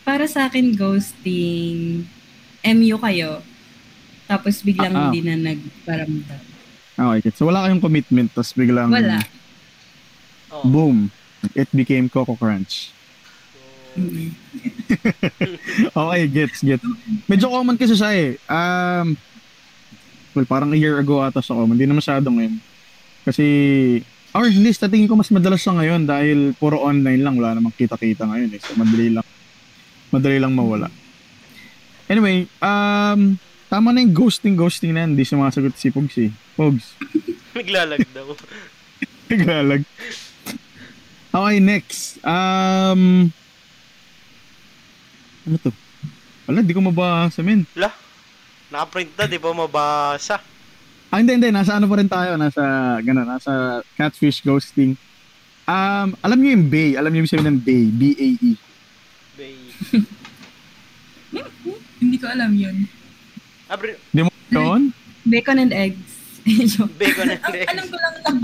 [0.08, 2.08] Para sa akin, ghosting,
[2.64, 3.44] MU kayo,
[4.24, 5.04] tapos biglang Ah, ah.
[5.12, 6.42] hindi na nagparamdam.
[6.96, 9.20] Okay, so wala kayong commitment, tapos biglang, Wala.
[10.48, 10.64] Oh.
[10.64, 11.12] boom,
[11.52, 12.96] it became Coco Crunch.
[14.00, 14.32] Mm.
[16.00, 16.86] Okay, gets, gets.
[17.28, 18.32] Medyo common kasi siya eh.
[18.48, 19.18] Um,
[20.32, 21.76] well, parang a year ago ata siya common.
[21.76, 22.62] Hindi na masyado ngayon.
[23.26, 23.46] Kasi,
[24.32, 27.36] or hindi, sa tingin ko mas madalas siya ngayon dahil puro online lang.
[27.36, 28.62] Wala namang kita-kita ngayon eh.
[28.62, 29.26] So, madali lang,
[30.14, 30.88] madali lang mawala.
[32.08, 33.36] Anyway, um,
[33.68, 35.04] tama na yung ghosting, ghosting na.
[35.04, 36.32] Hindi sumasagot si Pogs eh.
[36.56, 36.96] Pogs.
[37.58, 38.32] Naglalag daw.
[39.32, 39.84] Naglalag.
[41.28, 42.24] Okay, next.
[42.24, 43.30] Um,
[45.44, 45.72] ano to?
[46.48, 47.68] Wala, di ko mabasa, men.
[47.76, 47.92] La.
[48.72, 50.40] Nakaprint na, di ba mabasa?
[51.08, 51.52] Ah, hindi, hindi.
[51.52, 52.36] Nasa ano pa rin tayo.
[52.36, 52.64] Nasa,
[53.00, 54.96] gano'n, nasa catfish ghosting.
[55.68, 56.96] Um, alam niyo yung Bay.
[56.96, 57.84] Alam niyo yung sabihin ng Bay.
[57.92, 58.67] B-A-E.
[61.98, 62.88] Hindi ko alam yun.
[63.68, 64.94] Abri, Di mo yun?
[65.26, 66.08] Bacon and eggs.
[67.00, 67.68] Bacon and eggs.
[67.68, 68.38] alam ko lang ang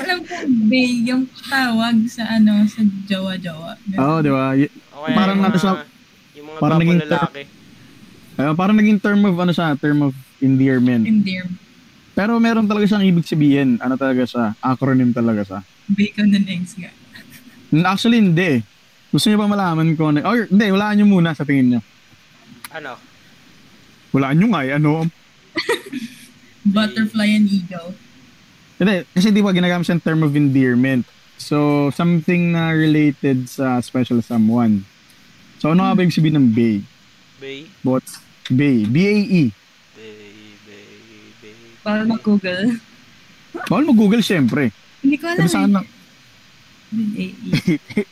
[0.00, 0.34] alam ko
[0.66, 3.76] bay yung tawag sa ano sa jowa-jowa.
[3.92, 4.56] Oo, oh, di ba?
[4.56, 5.84] Y- Okay, Parang yung ano mga, siya-
[6.30, 7.42] yung mga parang naging lalaki.
[8.36, 11.08] uh, parang naging term of, ano siya, term of endearment.
[11.08, 11.48] Endear.
[12.12, 13.80] Pero meron talaga siyang ibig sabihin.
[13.80, 14.52] Ano talaga siya?
[14.60, 15.60] Acronym talaga siya.
[15.88, 16.92] Bacon and eggs nga.
[17.82, 18.60] Actually, hindi.
[19.10, 20.14] Gusto niyo ba malaman ko?
[20.14, 20.22] Ano?
[20.22, 21.80] Or, hindi, walaan niyo muna sa tingin niyo.
[22.70, 22.94] Ano?
[24.14, 24.72] Walaan niyo nga eh.
[24.78, 25.06] Ano?
[26.74, 27.90] Butterfly and eagle.
[28.78, 31.04] Hindi, kasi di ba ginagamit siyang term of endearment.
[31.40, 34.86] So, something na related sa special someone.
[35.58, 36.78] So, ano nga ba yung sabihin ng Bay?
[37.42, 37.66] Bay?
[37.82, 38.06] What?
[38.46, 38.86] Bay.
[38.86, 39.52] B-A-E.
[39.96, 40.14] Bay,
[40.64, 40.82] bay,
[41.42, 41.54] bay.
[41.82, 42.78] Para mag-google.
[43.66, 44.70] Bawal mo Google, syempre.
[45.02, 45.82] Hindi ko alam Sabi eh.
[45.82, 45.99] Eh,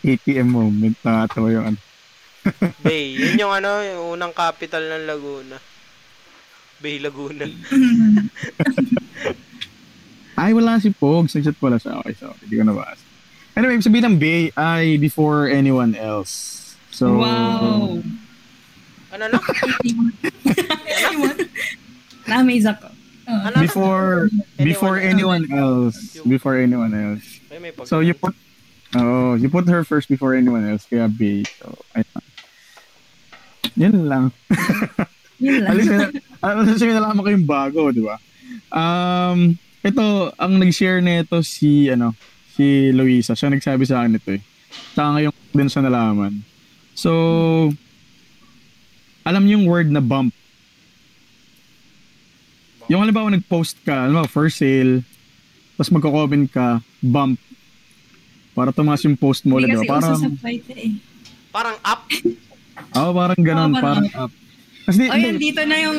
[0.06, 0.96] ATM moment.
[1.02, 1.78] Nakatawa yung ano.
[2.86, 3.18] Bay.
[3.18, 5.58] Yun yung ano, yung unang capital ng Laguna.
[6.78, 7.44] Bay Laguna.
[10.38, 11.34] Ay, wala si Pogs.
[11.34, 11.98] Nag-chat pala siya.
[11.98, 13.02] Okay, so, hindi ko nabasa.
[13.58, 16.54] Anyway, ibig sabihin ng Bay ay before anyone else.
[16.94, 17.98] So, wow.
[19.10, 19.38] Ano na?
[22.30, 22.86] Na-amaze ako.
[23.28, 23.60] Ano?
[23.60, 26.16] before before anyone else.
[26.22, 27.42] Before anyone else.
[27.90, 28.38] So, you put
[28.96, 31.44] Oh, you put her first before anyone else, kaya Bay.
[31.60, 32.24] So, ayun.
[33.76, 34.24] Yan lang.
[35.38, 35.70] Yun lang.
[35.76, 36.08] Alis na,
[36.42, 38.16] alis na ko yung bago, di ba?
[38.72, 42.14] Um, ito, ang nag-share nito si, ano,
[42.54, 43.34] si Luisa.
[43.36, 44.42] Siya nagsabi sa akin ito eh.
[44.94, 46.42] Saka ngayon din siya nalaman.
[46.94, 47.10] So,
[49.22, 50.34] alam niyo yung word na bump.
[52.88, 55.04] Yung halimbawa nag-post ka, ano, for sale,
[55.76, 57.38] tapos magko-comment ka, bump.
[58.58, 60.02] Para tumaas yung post mo ulit, di ba?
[60.02, 60.18] Parang,
[60.74, 60.98] eh.
[61.54, 62.02] Parang up.
[62.98, 64.32] oh, parang ganon, Oo, parang parang up.
[64.82, 65.98] Kasi, O yun, dito na yung,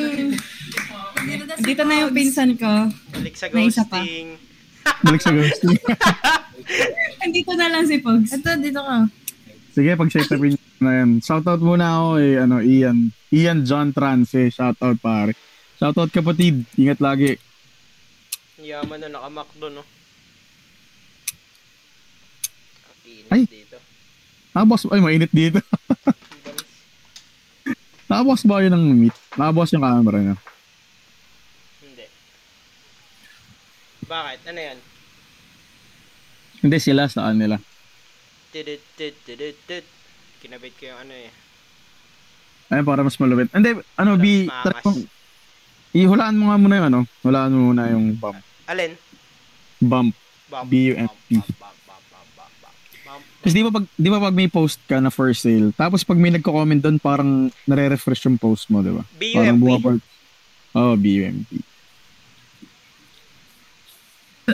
[1.64, 2.92] dito na yung pinsan ko.
[3.16, 4.36] Balik sa ghosting.
[5.00, 5.78] balik sa ghosting.
[7.24, 8.36] Andito na lang si Pogs.
[8.36, 9.08] Ito, dito ka.
[9.70, 11.10] Sige, upin nyo na yan.
[11.22, 13.14] Shoutout muna ako eh, ano, Ian.
[13.30, 15.32] Ian John Trance, shoutout pare.
[15.78, 17.38] Shoutout kapatid, ingat lagi.
[18.60, 19.82] Yaman na nakamakdo, no?
[22.84, 23.46] Ang init Ay.
[23.46, 23.78] dito.
[24.50, 25.62] Nakabos, ay mainit dito.
[28.10, 29.14] Nakabos ba yun ng meet?
[29.38, 30.36] Nakabos yung camera niya.
[31.78, 32.06] Hindi.
[34.10, 34.40] Bakit?
[34.50, 34.78] Ano yan?
[36.60, 37.56] Hindi sila sa kanila.
[38.50, 39.86] Tidit, tidit, tidit, tidit.
[40.42, 41.30] Kinabit ko yung ano eh.
[42.70, 43.46] Ay, para mas malupit.
[43.54, 44.26] Hindi, ano, Para B,
[44.66, 44.98] talagang,
[45.94, 48.38] ihulaan mo nga muna yung ano, hulaan mo muna yung bump.
[48.66, 48.98] Alin?
[49.78, 50.14] Bump,
[50.50, 51.69] bump, bump, bump, bump.
[53.40, 56.20] Kasi di ba pag, di ba pag may post ka na for sale, tapos pag
[56.20, 59.00] may nagko-comment doon, parang nare-refresh yung post mo, di ba?
[59.00, 59.60] Parang B-U-M-P?
[59.64, 59.96] bumapal.
[60.76, 61.48] Oh, B-U-M-P.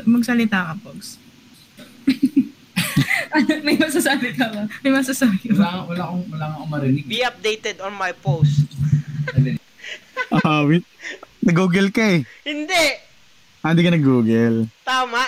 [0.07, 1.19] Magsalita ka, Pogs.
[3.67, 4.63] May masasabi ka ba?
[4.81, 5.59] May masasabi ka.
[5.59, 7.05] Wala, wala akong, wala akong marinig.
[7.11, 8.65] Be updated on my post.
[10.27, 10.83] Ah, wait.
[11.39, 12.27] Nag-google ka eh.
[12.43, 12.87] Hindi!
[13.63, 14.67] Ah, hindi ka nag-google.
[14.83, 15.23] Tama!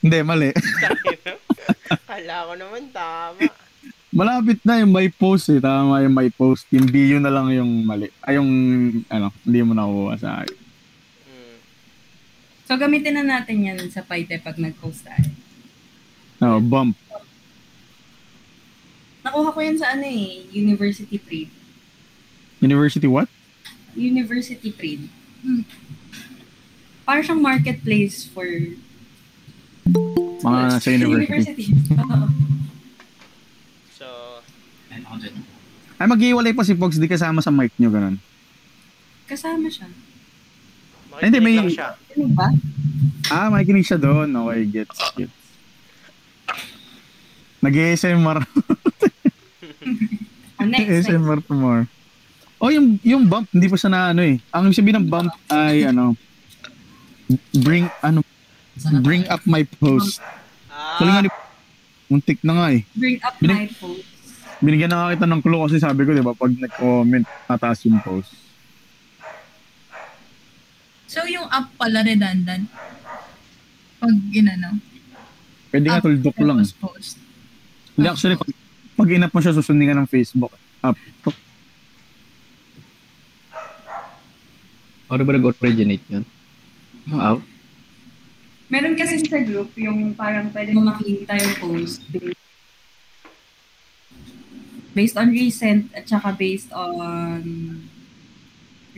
[0.00, 0.48] Hindi, mali.
[2.02, 3.40] Kala ko naman tama.
[4.14, 5.58] Malapit na yung my post eh.
[5.58, 6.70] Tama yung my post.
[6.70, 8.06] Yung bio na lang yung mali.
[8.22, 8.50] Ay, yung,
[9.10, 10.54] ano, hindi mo nakuha sa akin.
[11.26, 11.56] Hmm.
[12.66, 15.30] So, gamitin na natin yan sa Paite pag nag-post tayo.
[16.38, 16.94] No, bump.
[19.24, 21.50] Nakuha ko yan sa ano eh, University Trade.
[22.60, 23.26] University what?
[23.96, 25.08] University Trade.
[25.42, 25.64] Hmm.
[27.02, 28.46] Parang siyang marketplace for
[30.44, 31.64] Mga sa university.
[31.96, 32.26] Oo.
[33.94, 34.06] So.
[35.94, 36.98] Ay, mag-iwalay pa si Pogs.
[36.98, 38.18] Di kasama sa mic nyo, ganun.
[39.24, 39.88] Kasama siya.
[41.08, 41.94] makikinig Hindi, may- siya.
[41.94, 42.48] Ano ba?
[43.30, 44.28] Ah, makikinig siya doon.
[44.28, 45.38] Okay, gets, gets.
[47.62, 48.38] Nag-ASMR.
[50.54, 51.12] Oh, next, next.
[51.12, 51.84] ASMR tomorrow.
[52.56, 54.40] Oh, yung, yung bump, hindi pa siya na ano eh.
[54.48, 56.16] Ang ibig sabihin ng bump ay ano,
[57.52, 58.24] bring, ano,
[59.00, 60.18] bring up my post.
[60.68, 61.30] Ah, Tuloy nga ni,
[62.06, 62.82] muntik na nga eh.
[62.94, 64.04] Bring up Binig- my post.
[64.64, 68.00] Binigyan na nga kita ng clue kasi sabi ko, di ba, pag nag-comment, tataas yung
[68.00, 68.32] post.
[71.04, 72.66] So, yung app pala redundant.
[74.00, 74.80] Pag ginano.
[75.68, 76.58] Pwede nga tuldok lang.
[76.58, 77.14] tapos post.
[77.94, 78.50] Hindi actually, pag,
[78.96, 80.54] pag inap mo siya, susundin ka ng Facebook.
[80.80, 80.96] Up.
[85.04, 86.24] Paano ba nag-originate yun?
[87.06, 87.44] Wow.
[88.74, 92.42] Meron kasi sa group yung parang pwede mo makita yung post based,
[94.90, 97.46] based on recent at saka based on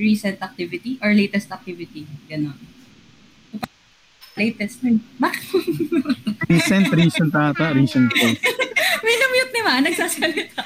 [0.00, 2.08] recent activity or latest activity.
[2.24, 2.56] Ganon.
[4.32, 4.80] Latest.
[5.20, 5.44] Bakit?
[6.52, 8.40] Recent, recent ata, recent post.
[9.04, 10.62] May na-mute ni Ma, nagsasalita.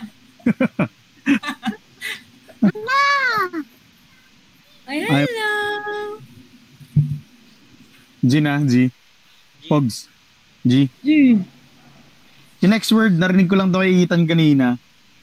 [4.84, 5.50] Ay, Ay- hello!
[8.20, 8.92] G na, G.
[9.70, 10.10] Pogs.
[10.66, 10.90] G.
[12.60, 14.74] Yung next word, narinig ko lang daw kay Ethan kanina.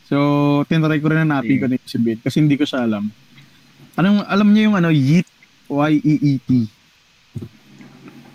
[0.08, 3.12] So, tinry ko rin hanapin ko na yung sabihin kasi hindi ko siya alam.
[4.00, 5.28] Anong, alam niyo yung ano, yeet?
[5.68, 6.50] Y-E-E-T.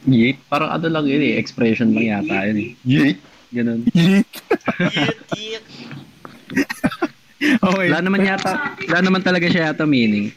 [0.05, 0.37] Yeet.
[0.53, 1.40] Parang ano lang yun eh.
[1.40, 2.70] Expression lang yata yun eh.
[2.85, 3.18] Yeet.
[3.57, 3.81] Ganun.
[3.96, 4.29] Yeet?
[4.85, 5.64] Yeet, yeet.
[7.42, 7.87] Okay.
[7.88, 10.29] Wala naman yata, wala naman talaga siya yata meaning.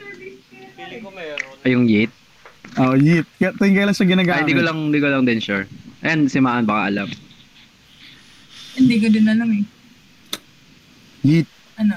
[0.80, 1.54] Feeling ko meron.
[1.68, 2.15] Ay, yung yeet.
[2.76, 3.24] Oh, yeet.
[3.40, 4.42] Kaya tuwing kailan siya Ay, ginagamit.
[4.44, 5.64] hindi ko lang, hindi ko lang din sure.
[6.04, 7.08] Ayan, si Maan baka alam.
[8.76, 9.64] Hindi ko din alam eh.
[11.24, 11.48] Yeet.
[11.80, 11.96] Ano?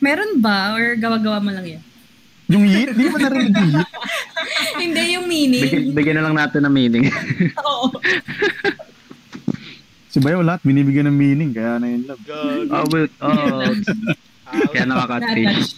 [0.00, 0.72] Meron ba?
[0.72, 1.82] Or gawa-gawa mo lang yan?
[2.48, 2.96] Yung yeet?
[2.96, 3.90] Hindi mo narinig yung yeet?
[4.82, 5.62] Hindi yung meaning.
[5.66, 7.04] Bigyan, bigyan na lang natin ng meaning.
[7.66, 7.92] Oo.
[10.08, 12.22] Si Bayo lahat binibigyan ng meaning, kaya na yun love.
[12.24, 12.72] Gag.
[12.72, 13.68] oh, but, oh,
[14.72, 15.76] kaya nakaka-fish.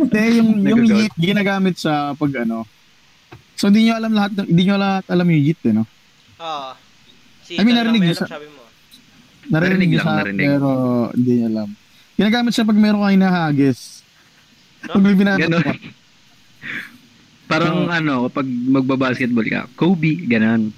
[0.00, 2.64] Hindi, yung, yung yeet, ginagamit sa pag ano.
[3.56, 5.84] So, hindi nyo alam lahat, ng- hindi nyo lahat alam yung yeet, eh, no?
[6.36, 6.76] Ah.
[7.42, 8.62] Si I mean, narinig niyo sa- sabi mo.
[9.46, 10.46] Narinig Narinig niyo lang, siya, narinig.
[10.46, 10.68] pero
[11.10, 11.68] hindi nyo alam.
[12.14, 13.80] Ginagamit siya pag meron kayo nahagis.
[14.82, 14.92] No?
[14.92, 15.64] Pag may binata Ganon.
[17.46, 17.88] Parang Oh.
[17.88, 20.74] ano, kapag magbabasketball ka, Kobe, ganun.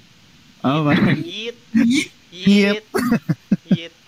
[0.61, 0.93] Oh, ba?
[0.93, 1.57] Yeet.
[2.31, 2.85] Yeet.
[3.67, 3.93] Yeet.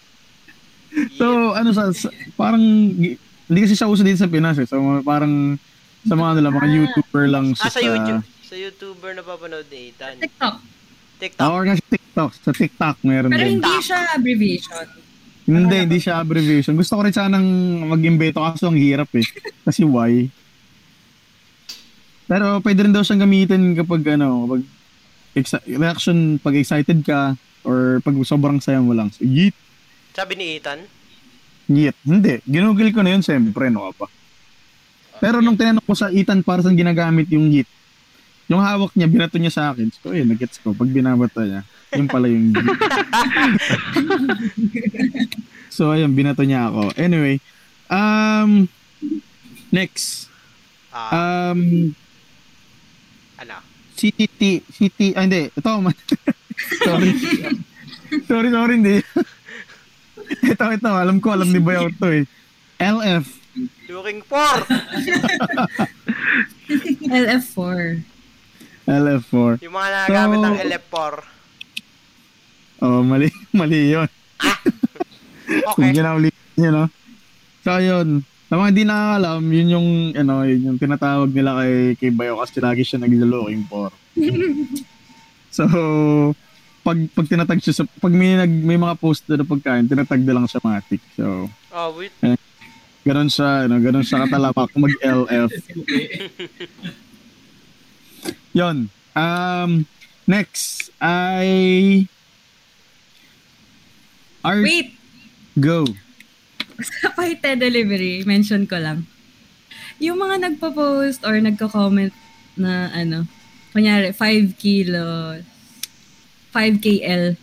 [1.15, 3.17] So, ano sa, sa- parang, hindi
[3.57, 4.67] kasi siya uso dito sa Pinas eh.
[4.67, 5.55] So, parang,
[6.03, 8.23] sa mga nila, mga YouTuber lang siya Ah, sa YouTube.
[8.51, 10.19] Sa YouTuber na papanood ni Ethan.
[10.19, 10.55] TikTok.
[11.23, 11.39] TikTok.
[11.39, 12.31] Ah, or nga sa TikTok.
[12.35, 13.63] Sa TikTok, meron Pero din.
[13.63, 14.85] hindi siya abbreviation.
[15.47, 16.75] Hindi, hindi siya abbreviation.
[16.75, 17.47] Gusto ko rin sanang
[17.87, 19.23] mag-imbeto kaso ang hirap eh.
[19.63, 20.27] Kasi why?
[22.27, 24.61] Pero pwede rin daw siyang gamitin kapag ano, kapag
[25.31, 29.15] exa- reaction pag excited ka or pag sobrang saya mo lang.
[29.15, 29.55] So, yeet,
[30.11, 30.83] Sabi ni Ethan.
[31.71, 31.95] yeet.
[32.03, 34.11] Hindi, ginugol ko na yun siyempre, no pa.
[35.23, 37.67] Pero nung tinanong ko sa Ethan para saan ginagamit yung yeet,
[38.51, 39.87] yung hawak niya, binato niya sa akin.
[39.95, 40.75] So, yun, nag-gets ko.
[40.75, 41.63] Pag binabato niya,
[41.95, 42.51] yun pala yung
[45.75, 46.91] so, ayun, binato niya ako.
[46.99, 47.39] Anyway,
[47.87, 48.67] um,
[49.71, 50.27] next.
[50.91, 51.95] Ah, Um,
[53.39, 53.63] ano?
[53.95, 55.95] CTT, CT, ah, hindi, ito, man.
[56.83, 57.15] sorry.
[58.27, 58.99] sorry, sorry, hindi.
[60.43, 62.27] ito, ito, alam ko, alam ni Bayaw to eh.
[62.83, 63.39] LF,
[63.91, 64.55] Looking for!
[67.11, 67.99] LF4.
[68.93, 69.51] LF4.
[69.61, 71.13] Yung mga nagagamit So- ng LF4.
[72.81, 74.09] Oh, mali, mali yun.
[75.71, 75.93] Kung Okay.
[75.93, 76.85] ginawli nyo, no?
[77.61, 78.25] So, yun.
[78.45, 82.57] Sa mga hindi nakakalam, yun yung, ano, yun yung tinatawag nila kay, kay Bayo kasi
[82.57, 83.89] lagi siya nag-looking for.
[85.51, 85.67] So,
[86.81, 90.23] pag pag tinatag siya sa pag may nag may mga post na ng pagkain, tinatag
[90.23, 91.03] na lang siya matik.
[91.11, 92.15] So, Oh, wait.
[93.03, 95.51] ganun siya, ano, ganun siya katalapak mag LF.
[98.51, 98.91] Yon.
[99.15, 99.85] Um
[100.27, 102.05] next ay
[104.41, 104.97] Art Wait,
[105.59, 105.85] Go.
[107.01, 109.05] sa Paite Delivery, mention ko lang.
[110.01, 112.09] Yung mga nagpo-post or nagko-comment
[112.57, 113.29] na ano,
[113.69, 115.45] kunyari, 5 kilos,
[116.49, 117.37] 5 KL.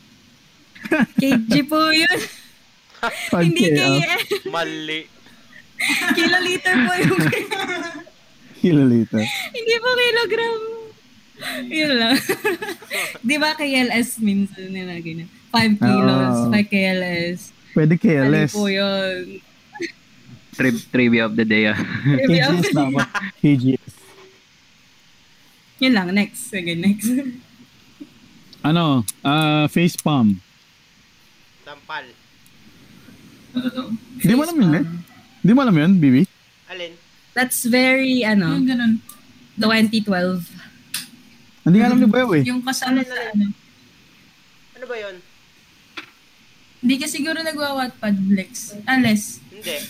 [1.23, 2.19] KG po yun.
[3.31, 3.79] 5 Hindi KL.
[3.79, 4.23] KL.
[4.51, 5.01] Mali.
[6.19, 7.23] Kiloliter po yung
[8.59, 9.23] Kiloliter.
[9.55, 10.78] Hindi po kilogram.
[11.79, 12.17] Yun lang.
[13.29, 15.29] Di ba KLS minsan nila ganyan?
[15.51, 16.53] 5 kilos, Oo.
[16.53, 17.39] 5 KLS.
[17.73, 18.53] Pwede KLS.
[18.53, 19.41] po yun.
[20.59, 21.79] Tri- trivia of the day ah.
[22.05, 23.09] KGS dapat.
[23.39, 23.93] KGS.
[25.79, 26.51] Yun lang, next.
[26.51, 27.07] Sige, next.
[28.67, 29.07] Ano?
[29.23, 30.43] Uh, face palm.
[31.63, 32.11] Tampal.
[34.19, 34.85] Hindi mo alam yun, eh?
[35.47, 36.23] Hindi mo alam yun, Bibi?
[36.67, 36.93] Alin?
[37.39, 38.93] That's very, ano, Yung ganun.
[39.63, 40.68] 2012.
[41.69, 42.43] Hindi alam ni Bayo eh.
[42.49, 43.53] Yung kasama sa ano.
[44.79, 45.17] Ano ba yon?
[46.79, 48.79] Hindi ka siguro nagwa-Wattpad, Lex.
[48.89, 49.43] Ah, Les.
[49.53, 49.77] Hindi.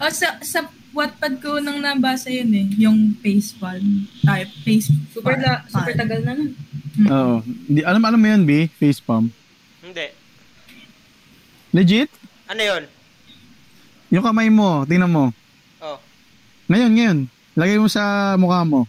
[0.00, 0.64] O, sa, sa
[0.96, 2.66] Wattpad ko nang nabasa yun eh.
[2.80, 4.08] Yung face palm.
[4.26, 6.50] Ay, face Super, la, super tagal na nun.
[7.06, 7.44] Oo.
[7.68, 8.66] Hindi, alam, alam mo yun, B?
[8.80, 9.28] Face palm.
[9.84, 10.10] Hindi.
[11.70, 12.10] Legit?
[12.48, 12.84] Ano yon?
[14.10, 15.30] Yung kamay mo, tingnan mo.
[15.78, 16.00] Oh.
[16.66, 17.18] Ngayon, ngayon.
[17.58, 18.86] Lagay mo sa mukha mo.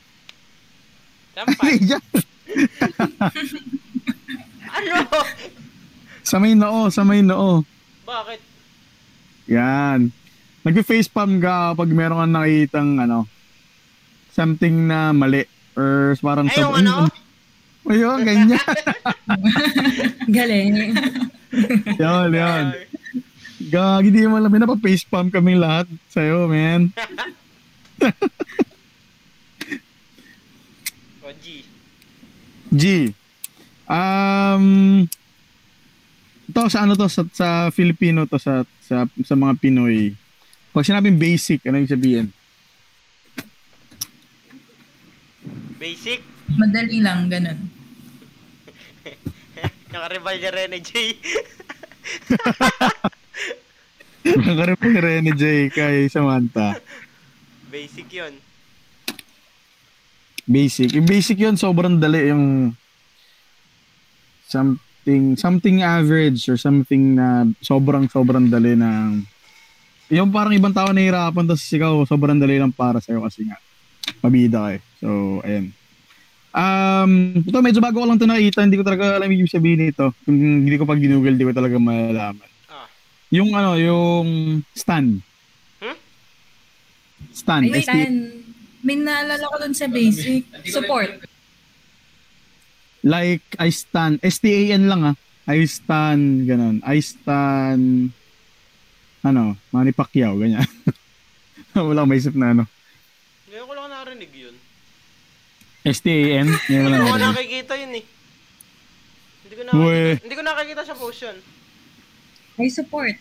[1.33, 1.65] Tampal.
[1.65, 2.03] Ay, dyan.
[4.77, 4.97] ano?
[6.21, 7.65] sa may noo, sa may noo.
[8.05, 8.39] Bakit?
[9.49, 10.13] Yan.
[10.61, 13.25] Nag-facepalm ka pag meron kang nakitang ano,
[14.29, 15.49] something na mali.
[15.73, 16.45] Or parang...
[16.51, 17.09] Ay, yung ano?
[17.89, 18.61] Ayun, ganyan.
[20.37, 20.93] Galing.
[21.97, 22.65] yun, yun.
[23.73, 24.53] Gagi, di mo alam.
[24.53, 26.93] Napa-facepalm kaming lahat sa'yo, man.
[31.21, 31.45] O, G.
[32.73, 33.13] G.
[33.85, 35.05] Um,
[36.51, 40.15] to sa ano to sa, sa Filipino to sa sa sa mga Pinoy.
[40.71, 42.27] Pag sinabing basic, ano yung sabihin?
[45.75, 46.23] Basic.
[46.55, 47.59] Madali lang, ganun.
[49.91, 50.91] Nakaribal niya Rene J.
[54.45, 56.77] Nakarin pa ni Rene J kay Samantha.
[57.71, 58.33] Basic yon.
[60.43, 60.91] Basic.
[60.91, 62.75] Yung basic yun, sobrang dali yung
[64.51, 69.15] something something average or something na sobrang sobrang dali na
[70.11, 73.55] yung parang ibang tao nahihirapan tapos ikaw sobrang dali lang para sa'yo kasi nga
[74.19, 74.81] pabida ka eh.
[74.99, 75.71] So, ayan.
[76.51, 80.11] Um, ito medyo bago ko lang ito nakita, hindi ko talaga alam yung sabihin nito.
[80.27, 80.35] Kung
[80.67, 82.49] hindi ko pag ginugol, hindi ko talaga malalaman.
[82.67, 82.91] Ah.
[83.31, 85.23] Yung ano, yung stand.
[87.21, 87.33] Hmm?
[87.33, 87.63] Stand.
[87.67, 88.13] Wait, S-T- Tan,
[88.81, 90.41] may naalala ko dun sa basic.
[90.65, 91.21] Support.
[93.03, 95.15] like I stand, S-T-A-N lang ah.
[95.47, 96.81] I stand, ganun.
[96.81, 98.13] I stand,
[99.21, 100.65] ano, Manny Pacquiao, ganyan.
[101.73, 102.63] Wala akong maisip na ano.
[103.47, 104.55] Ngayon ko lang narinig yun.
[105.81, 106.45] S-T-A-N?
[106.45, 107.29] Ngayon Hindi wala ko na.
[107.31, 108.05] nakikita yun eh.
[109.41, 109.65] Hindi ko Uy.
[109.65, 111.37] nakikita, hindi ko nakikita sa post yun.
[112.53, 113.15] May support.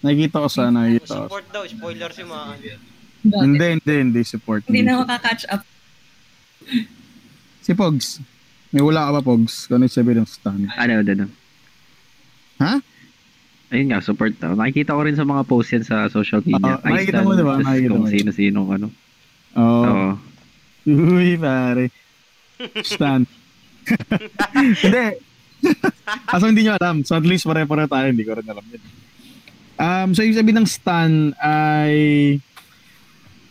[0.00, 1.24] Nakikita ko sa, nakikita ko.
[1.26, 2.56] Support daw, spoiler si Maan.
[3.24, 4.64] Hindi, hindi, hindi support.
[4.64, 5.62] Hindi na makaka-catch up.
[7.60, 8.20] Si Pogs.
[8.72, 9.68] May wala ka ba, Pogs?
[9.68, 10.64] Kung ano yung sabihin ng stand?
[10.72, 11.26] Ano, ano.
[12.60, 12.74] Ha?
[13.70, 14.58] Ayun nga, support daw.
[14.58, 16.80] Nakikita ko rin sa mga posts yan sa social media.
[16.80, 17.54] Oo, nakikita mo, diba?
[17.62, 18.10] Nakikita Kung mo.
[18.10, 18.86] sino-sino, ano.
[19.54, 19.84] Oo.
[19.86, 20.10] Oo.
[20.90, 21.94] Uy, pare.
[22.82, 23.30] Stand.
[24.84, 25.06] hindi.
[26.26, 27.06] Kaso hindi nyo alam.
[27.06, 28.06] So at least pare-pare tayo.
[28.10, 28.82] Hindi ko rin alam yun.
[29.80, 31.94] Um, so yung sabihin ng stan ay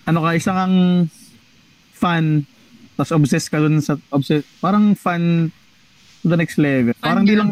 [0.10, 0.78] ano ka, isang kang
[1.94, 2.50] fan
[3.00, 5.48] tapos obsessed ka dun sa obsessed, parang fan
[6.20, 6.92] to the next level.
[7.00, 7.48] Parang di lang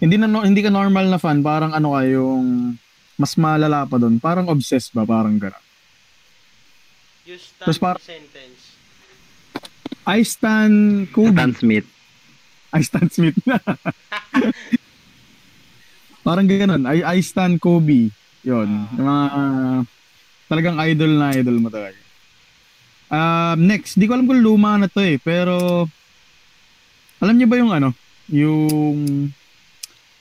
[0.00, 2.74] hindi na no- hindi ka normal na fan, parang ano ka yung
[3.20, 4.18] mas malala pa dun.
[4.18, 5.64] Parang obsessed ba, parang gano'n.
[7.60, 8.60] Tapos stand par- sentence.
[10.08, 11.36] I stand Kobe.
[11.36, 11.86] Stan Smith.
[12.72, 13.60] I stand Smith na.
[16.26, 16.88] Parang ganun.
[16.88, 18.10] I, I stand Kobe.
[18.42, 18.88] Yun.
[18.96, 19.80] Yung mga ah,
[20.50, 21.94] talagang idol na idol mo talaga.
[23.10, 25.18] Um, next, di ko alam kung luma na to eh.
[25.22, 25.86] Pero,
[27.22, 27.94] alam niyo ba yung ano?
[28.26, 29.30] Yung,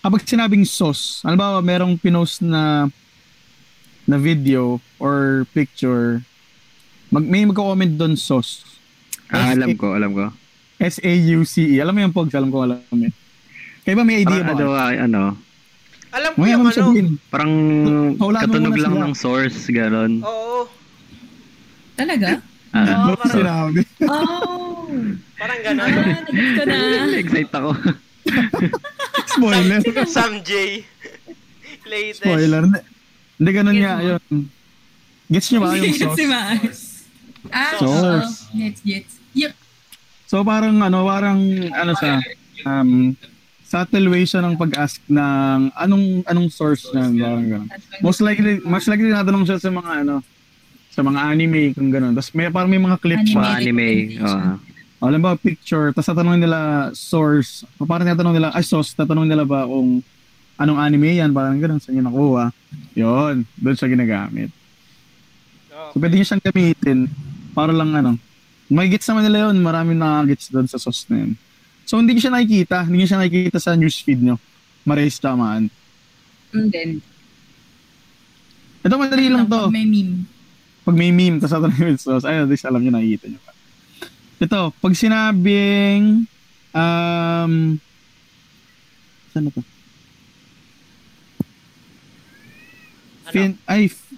[0.06, 2.86] kapag sinabing sauce, ano ba, merong pinost na
[4.10, 6.26] na video or picture,
[7.14, 8.66] mag, may magko-comment doon sauce.
[9.30, 10.34] Ah, alam ko, alam ko.
[10.82, 11.78] S-A-U-C-E.
[11.78, 13.06] Alam mo yung pogs, alam ko alam mo.
[13.86, 14.58] Kaya ba may idea ba?
[14.58, 15.22] ano, ah, ano,
[16.10, 16.74] Alam ko May yung ano.
[16.74, 17.08] sabihin.
[17.30, 17.54] parang
[18.18, 19.04] katunog lang sila.
[19.04, 20.14] ng source, gano'n.
[20.22, 20.66] Oo.
[21.94, 22.42] Talaga?
[22.70, 23.82] Ah, Oo, Ba't parang, sinabi?
[24.04, 24.90] Oh!
[25.36, 25.90] parang Ah, gano'n.
[26.56, 26.78] ko na.
[27.16, 27.70] excite ako.
[29.32, 29.82] Spoiler.
[30.06, 30.82] Sam J.
[31.86, 32.22] Latest.
[32.22, 32.62] Spoiler.
[32.64, 32.80] Hindi,
[33.38, 34.04] hindi ganun Gets nga mo?
[34.04, 34.24] yun.
[35.30, 36.16] Gets nyo ba yung sauce?
[36.16, 36.78] si Maas.
[37.50, 38.34] Ah, Source.
[38.46, 38.58] oo.
[38.58, 39.14] Gets, gets.
[39.36, 39.54] Yung,
[40.26, 42.22] So parang ano, parang ano sa
[42.64, 43.18] um
[43.70, 47.70] subtle way siya ng pag-ask ng anong anong source niya, parang ganun.
[48.02, 50.26] Most likely, most likely natanong siya sa mga ano,
[50.90, 52.18] sa mga anime kung ganun.
[52.18, 53.30] Tapos may parang may mga Anime.
[53.38, 53.90] Mga anime.
[55.00, 59.32] O, alam ba, picture, tapos tatanungin nila source, o parang tatanong nila, ay source, tatanungin
[59.32, 60.04] nila ba kung
[60.60, 62.52] anong anime yan, parang ganun, saan yun nakuha.
[63.00, 64.52] Yun, doon siya ginagamit.
[65.96, 67.08] So, pwede nyo siyang gamitin
[67.56, 68.20] para lang ano,
[68.68, 71.32] may gets naman nila yun, maraming nakagets doon sa source na yun.
[71.90, 74.38] So, hindi ko siya nakikita, hindi ko siya nakikita sa newsfeed nyo.
[74.86, 75.74] Marais tamaan.
[76.54, 77.02] And then,
[78.86, 79.68] Ito, madali lang to.
[79.68, 80.30] Pag may meme.
[80.86, 83.52] pag may meme, tapos tatanungin yung sauce, ayun, at least alam nyo, nakikita nyo pa.
[84.38, 86.30] Ito, pag sinabing,
[86.72, 87.54] um,
[89.34, 89.62] saan na to?
[93.26, 93.34] Ano?
[93.34, 94.14] Fin, ay, f-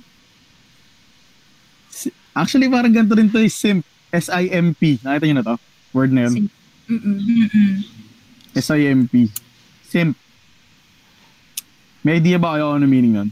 [2.32, 5.00] actually, parang ganito rin to, eh, simp, S-I-M-P.
[5.04, 5.56] Nakita nyo na to?
[5.96, 6.36] Word na yun.
[6.36, 6.61] mm-mm.
[6.92, 7.88] Mm-mm.
[8.52, 9.32] S-I-M-P.
[9.82, 10.16] Simp.
[12.02, 13.30] May idea ba kayo ano meaning nun?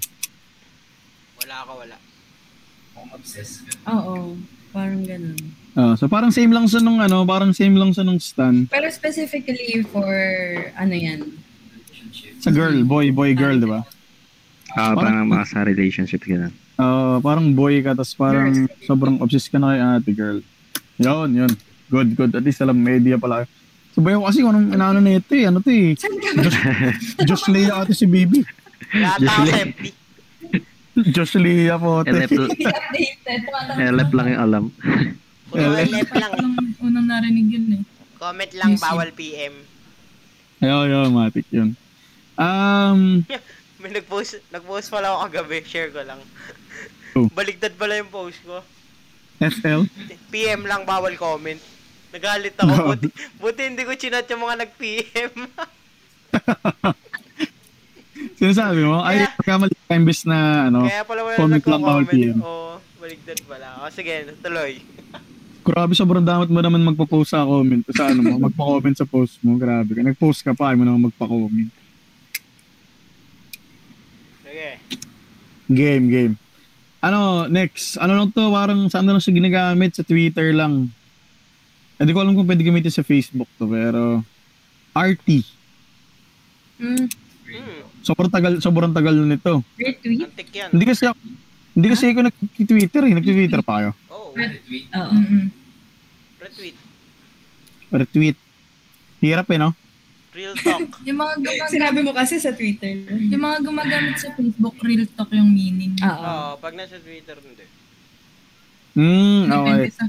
[1.38, 1.96] Wala ka, wala.
[2.94, 3.74] Kung obsessed ka.
[3.90, 4.38] Oo.
[4.70, 5.36] Parang ganun.
[5.74, 8.70] Ah, so parang same lang sa nung ano, parang same lang sa nung stan.
[8.70, 10.06] Pero specifically for,
[10.78, 11.26] ano yan?
[11.74, 12.38] Relationship.
[12.40, 13.82] Sa girl, boy, boy, girl, di ba?
[14.70, 16.54] Ah, Parang- parang mga sa relationship, gano'n.
[16.78, 18.54] Ah, parang boy ka, tapos parang
[18.86, 20.40] sobrang obsessed ka na kay ate girl.
[20.96, 21.52] Yun, yun.
[21.90, 22.32] Good, good.
[22.38, 23.50] At least alam, idea pala.
[23.98, 25.50] So, bayo kasi kung anong inaano na ito eh.
[25.50, 25.98] Ano to eh?
[27.26, 29.84] Josh Leah ate si sa FB.
[31.10, 32.06] Josh Leah po.
[32.06, 32.30] ate.
[32.30, 32.32] LF.
[33.76, 34.64] LF lang yung alam.
[35.52, 36.32] LF lang.
[36.38, 37.84] Unang, unang narinig yun eh.
[38.20, 39.64] Comment lang, bawal PM.
[40.60, 41.72] Ayun, ayun, matik yun.
[42.36, 43.24] Um,
[43.80, 45.64] May nag-post, nag-post pala ako kagabi.
[45.64, 46.20] Share ko lang.
[47.16, 47.32] Oh.
[47.38, 48.60] Baligtad pala yung post ko.
[49.40, 49.88] FL.
[50.28, 51.60] PM lang, bawal comment.
[52.10, 52.74] Nagalit ako.
[52.90, 53.08] Buti,
[53.38, 55.34] buti hindi ko chinat yung mga nag-PM.
[58.36, 60.38] Sinasabi mo, ay, Kaya- kamali ka imbes na,
[60.68, 62.04] ano, Kaya pala wala comment lang bawal.
[62.06, 62.38] PM.
[62.40, 63.68] Oo, baligtad pala.
[63.80, 64.80] O sige, tuloy.
[65.60, 69.54] grabe sobrang damot mo naman magpo-post sa comment, sa ano mo, magpa-comment sa post mo,
[69.56, 70.02] grabe ka.
[70.02, 71.70] Nag-post ka pa, ayaw mo naman magpa-comment.
[74.42, 74.70] Sige.
[75.70, 76.34] Game, game.
[77.00, 77.96] Ano, next.
[77.96, 79.94] Ano lang to, parang saan na lang siya ginagamit?
[79.94, 80.90] Sa Twitter lang.
[82.00, 84.24] Hindi ko alam kung pwede gamitin sa Facebook to, pero
[84.94, 85.44] RT.
[86.80, 87.06] Mm,
[88.00, 89.60] Sobrang tagal, sobrang tagal na nito.
[89.76, 90.24] retweet?
[90.24, 90.70] antik yan.
[90.72, 91.20] Hindi kasi ako,
[91.76, 93.14] hindi kasi ako nag-Twitter eh.
[93.14, 93.92] Nag-Twitter pa kayo.
[94.10, 94.88] Oo, Retweet.
[94.90, 95.12] Oo.
[95.12, 95.46] Mm-mm.
[96.40, 96.78] retweet.
[97.92, 98.38] Retweet.
[99.20, 99.76] Hirap eh, no?
[100.32, 100.88] Real talk.
[101.10, 102.96] Yung mga gumagamit, Sinabi mo kasi sa Twitter.
[103.12, 105.98] yung mga gumagamit sa Facebook, real talk yung meaning.
[106.00, 106.08] Oo.
[106.08, 107.66] Oo, pag nasa Twitter, hindi.
[108.96, 109.90] Depende okay.
[109.92, 110.04] sa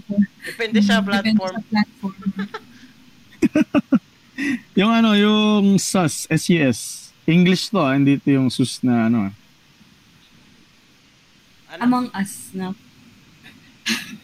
[0.47, 1.35] Depende sa platform.
[1.35, 2.17] Depende sa platform.
[4.81, 7.13] Yung ano, yung SUS, S-U-S.
[7.29, 9.33] English to ah, hindi ito yung SUS na ano ah.
[11.77, 11.81] Ano?
[11.85, 12.73] Among Us na.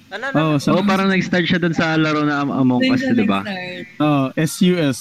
[0.07, 0.39] Ano, ano?
[0.39, 3.27] Oh, so, Oo, parang nag-start siya dun sa laro na Am- Among Doon Us, di
[3.27, 3.43] ba?
[3.99, 4.99] oh, S-U-S.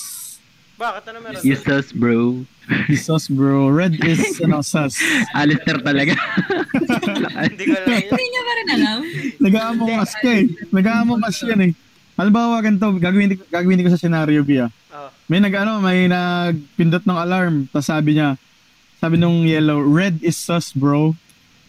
[0.82, 1.14] Bakit?
[1.14, 1.46] Ano meron?
[1.46, 2.42] Useless, bro.
[2.94, 3.70] SUS bro.
[3.70, 4.98] Red is ano, SUS.
[5.38, 6.18] Alistair talaga.
[7.52, 8.00] Hindi ko alam.
[8.02, 9.00] Hindi niya pa rin alam.
[9.42, 10.46] Nag-aamong kas ka eh.
[10.74, 11.72] Nag-aamong kas yan eh.
[12.16, 14.72] Halimbawa, ganito, gagawin, gagawin ko sa scenario B ah.
[14.96, 15.12] Oh.
[15.28, 17.68] May nag ano, may nagpindot ng alarm.
[17.70, 18.40] Tapos sabi niya,
[19.04, 21.12] sabi nung yellow, red is sus bro.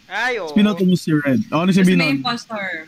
[0.07, 0.47] Ay, oo.
[0.47, 1.43] Tapos pinoto niyo si red.
[1.51, 2.23] O, ano Kasi sabihin may nun?
[2.23, 2.87] impostor.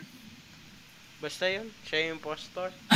[1.19, 1.67] Basta yun.
[1.83, 2.71] Siya yung impostor.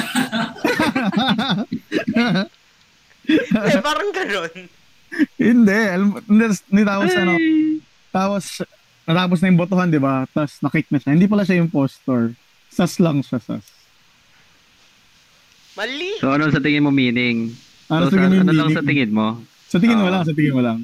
[3.68, 4.72] eh, parang ganun.
[5.38, 5.80] Hindi.
[5.90, 7.34] Alam, mo, hindi, hindi tapos ano,
[8.14, 8.44] tapos,
[9.10, 10.30] natapos na yung botohan, di ba?
[10.30, 11.18] Tapos nakick na siya.
[11.18, 12.38] Hindi pala siya yung impostor.
[12.70, 13.66] Sus lang siya, sus.
[15.74, 16.22] Mali.
[16.22, 17.58] So, ano sa tingin mo meaning?
[17.90, 18.78] Ano, so, sa ano lang meaning?
[18.78, 19.28] sa tingin mo?
[19.74, 20.14] Sa tingin mo Ah.
[20.14, 20.80] lang, sa tingin mo lang.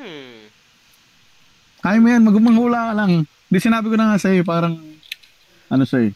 [0.00, 0.48] Hmm.
[1.84, 3.12] Kaya mo yan, magmanghula ka lang.
[3.52, 4.80] Di sinabi ko na nga sa'yo, parang,
[5.68, 6.12] ano eh.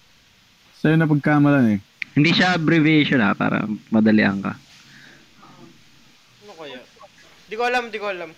[0.80, 1.80] Sa'yo na pagkamalan eh.
[2.16, 4.56] Hindi siya abbreviation ha, para madalian ka.
[7.54, 7.62] Kaya?
[7.62, 8.30] Di ko alam, di ko alam.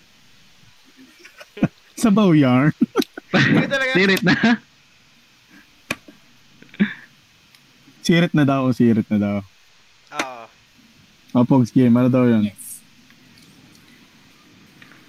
[3.33, 3.91] Ko talaga.
[3.97, 4.35] Sirit na.
[8.05, 9.37] Sirit na daw, sirit na daw.
[10.21, 10.43] Oo.
[11.33, 12.45] O, Pogs game, ano daw yun?
[12.45, 12.85] Yes.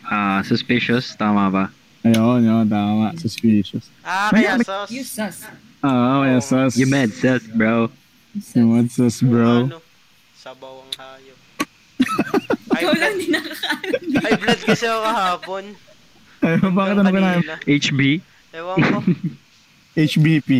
[0.08, 1.64] Ah, suspicious, tama ba?
[2.00, 3.12] Ayun, yun, tama.
[3.20, 3.92] Suspicious.
[4.00, 4.88] Ah, May- kaya may- sus.
[4.88, 5.36] You sus.
[5.84, 6.80] Oo, oh, yes, sus.
[6.80, 7.92] You mad sus, bro.
[8.56, 9.68] You What's sus, bro?
[9.68, 9.84] Ano,
[10.32, 11.38] sabaw ang hayop.
[12.78, 14.18] Ikaw high, lang blood, din nakakaano.
[14.22, 15.64] high blood kasi ako kahapon.
[16.38, 17.30] Ayun, bakit ano ka na?
[17.66, 18.00] HB?
[18.54, 18.98] Ewan ko.
[19.98, 20.50] HBP.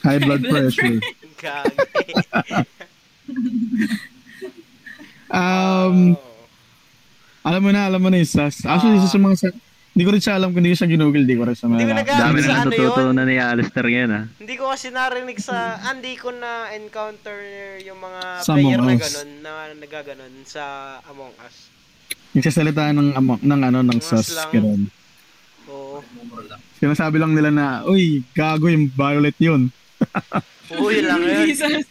[0.00, 0.98] High blood pressure.
[1.36, 2.12] Gagi.
[5.30, 6.42] Um, Oo.
[7.46, 8.66] alam mo na, alam mo na yung sus.
[8.66, 9.54] Actually, isa sa mga.
[9.90, 11.22] Hindi ko rin siya alam kung hindi ko siya ginugol.
[11.26, 11.78] Hindi ko rin sa mga...
[11.82, 14.24] Hindi ko nag- Dami Sa na ano natututunan ni Alistair ngayon, ah.
[14.38, 17.38] Hindi ko kasi narinig sa, ah, hindi ko na encounter
[17.82, 20.62] yung mga Sa player Among na ganun, na nagaganon sa
[21.10, 21.56] Among Us.
[22.30, 24.30] Nagsasalita ng, amo- ng ano, ng sus.
[24.54, 24.86] Ganun.
[25.66, 25.98] Oo.
[26.78, 29.74] Sinasabi lang nila na, uy, gago yung violet yun.
[30.80, 31.50] Uy, lang yun.
[31.50, 31.82] Jesus.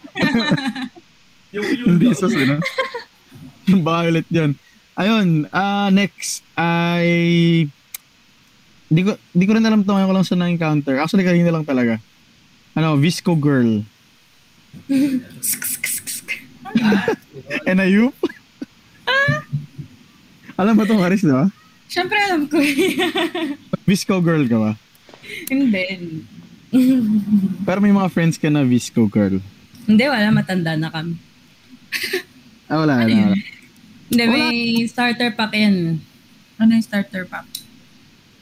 [1.83, 2.63] Hindi sus, ano?
[3.69, 4.55] yung violet yun.
[4.95, 7.67] Ayun, ah next ay...
[8.89, 10.97] Di ko, di ko rin alam to ngayon ko lang sa na-encounter.
[10.97, 12.01] Actually, kanina lang talaga.
[12.73, 13.85] Ano, Visco Girl.
[17.69, 18.09] NIU?
[20.59, 21.53] alam mo itong Haris, di ba?
[21.85, 22.57] Siyempre alam ko.
[23.89, 24.73] Visco Girl ka ba?
[25.53, 25.85] Hindi.
[27.69, 29.37] Pero may mga friends ka na Visco Girl.
[29.85, 30.33] Hindi, wala.
[30.33, 31.13] Matanda na kami.
[32.69, 33.37] Ah, wala, wala, wala.
[34.09, 34.49] Hindi, may
[34.89, 36.01] starter pack yan.
[36.57, 37.58] Ano yung starter pack?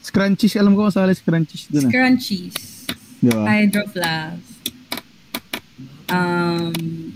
[0.07, 1.91] Scrunchies, alam ko kasali scrunchies dun ah.
[1.91, 2.55] Scrunchies.
[3.19, 3.43] Di ba?
[3.43, 4.55] Hydro flask.
[6.07, 7.11] Um,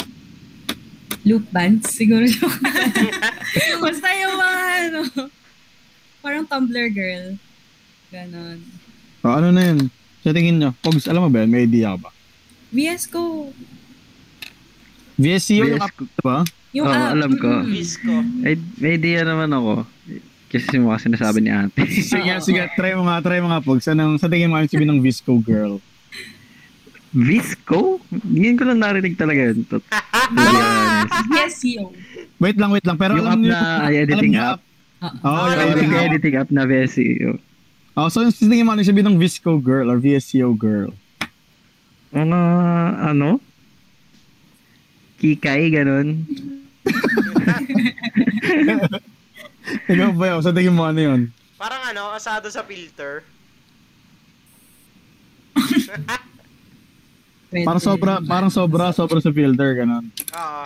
[1.24, 2.52] loop bands, siguro yung
[3.84, 5.00] Basta yung mga ano,
[6.20, 7.40] parang Tumblr girl.
[8.12, 8.60] Ganon.
[9.24, 9.88] O, ano na yun?
[10.22, 11.50] Sa tingin nyo, Pogs, alam mo ba yun?
[11.50, 12.12] May idea ka ba?
[12.72, 13.50] VS ko.
[15.16, 16.38] VSCO yung VS app, di ba?
[16.72, 17.14] Yung Oo, app.
[17.14, 17.50] alam ko.
[17.62, 17.68] mm.
[17.68, 18.14] Visco.
[18.42, 19.88] May, may idea naman ako.
[20.52, 21.88] Kasi yung mga sinasabi ni ate.
[22.12, 23.88] Sige, sige, try mo nga, try mo nga, Pogs.
[23.88, 25.80] Anong, sa tingin mo, ano sabihin ng Visco Girl?
[27.16, 28.04] Visco?
[28.12, 29.64] Ngayon ko lang narinig talaga yun.
[29.68, 29.80] To.
[31.32, 31.92] Yes, yo.
[32.38, 32.96] Wait lang, wait lang.
[32.96, 34.62] Pero Yung alam app niyo, na alam editing niyo app.
[35.02, 36.10] Oo, oh, Ah, yung editing Yung app.
[36.12, 36.98] editing app na VSC.
[37.98, 40.92] Oh, so yung tingin mo, ano sabihin ng Visco Girl or VSCO Girl?
[42.12, 42.40] Mga,
[43.08, 43.40] ano?
[45.18, 46.28] Kikay, ganun.
[49.92, 50.42] Ikaw ba yun?
[50.44, 51.22] Sa tingin mo, ano yun?
[51.60, 53.24] Parang ano, asado sa filter.
[57.52, 60.08] Parang sobra, parang sobra, sobra sa filter, ganun.
[60.08, 60.64] Oo.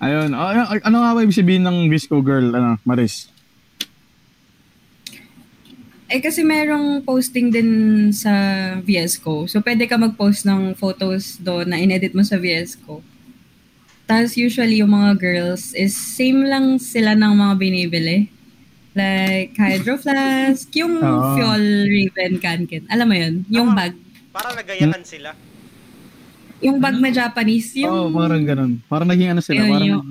[0.00, 0.32] Ayun.
[0.32, 3.28] Oh, ano, ano nga ba ibig sabihin ng Visco Girl, ano, Maris?
[6.10, 7.70] Eh kasi merong posting din
[8.10, 8.32] sa
[8.82, 9.46] VS Code.
[9.46, 13.06] So pwede ka mag-post ng photos doon na inedit mo sa VS Code.
[14.10, 18.26] Tapos usually yung mga girls is same lang sila ng mga binibili.
[18.90, 21.38] Like Hydro Flask, yung Oo.
[21.38, 22.90] Fuel Raven Kanken.
[22.90, 23.34] Alam mo yun?
[23.46, 23.86] Yung Ah.
[23.86, 23.94] bag.
[24.30, 25.30] Parang nagayahan sila.
[26.60, 27.70] Yung bag na Japanese.
[27.78, 28.72] Oo, oh, Yung, parang ganun.
[28.84, 29.88] Parang naging ano sila, Yun, parang...
[29.88, 30.04] yun.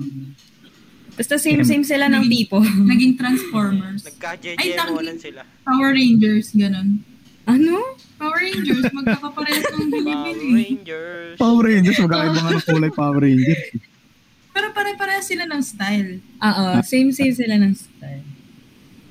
[1.12, 2.56] Basta same-same sila ng tipo.
[2.90, 4.00] Naging Transformers.
[4.00, 5.44] Ay, Nagka-JJ-monan sila.
[5.62, 7.04] Power Rangers, ganun.
[7.44, 7.76] ano?
[8.16, 10.32] Power Rangers, magkakaparehas ng Power.
[10.32, 11.36] Rangers.
[11.36, 13.60] Power Rangers, magkakaiba nga ng kulay Power Rangers.
[14.60, 16.20] Pero pare-parehas sila ng style.
[16.20, 18.28] Oo, same-same sila ng style.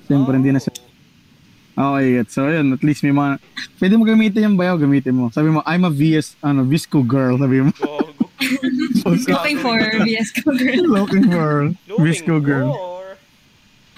[0.05, 0.77] Siyempre, hindi na sila...
[1.73, 2.29] Okay, get.
[2.29, 3.41] So, yun, at least may mga...
[3.81, 5.33] Pwede mo gamitin yung bayaw, gamitin mo.
[5.33, 7.73] Sabi mo, I'm a VS, ano, Visco girl, sabi mo.
[9.09, 10.85] Looking for VS Code.
[10.85, 12.69] Looking for Visco girl.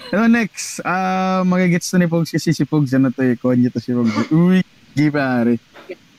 [0.08, 3.76] So, next, ah, magagets to ni Pogs kasi si Pogs, ano to eh, konyo to
[3.76, 4.32] si Pogs.
[4.32, 4.64] Uy,
[4.96, 5.60] di pare.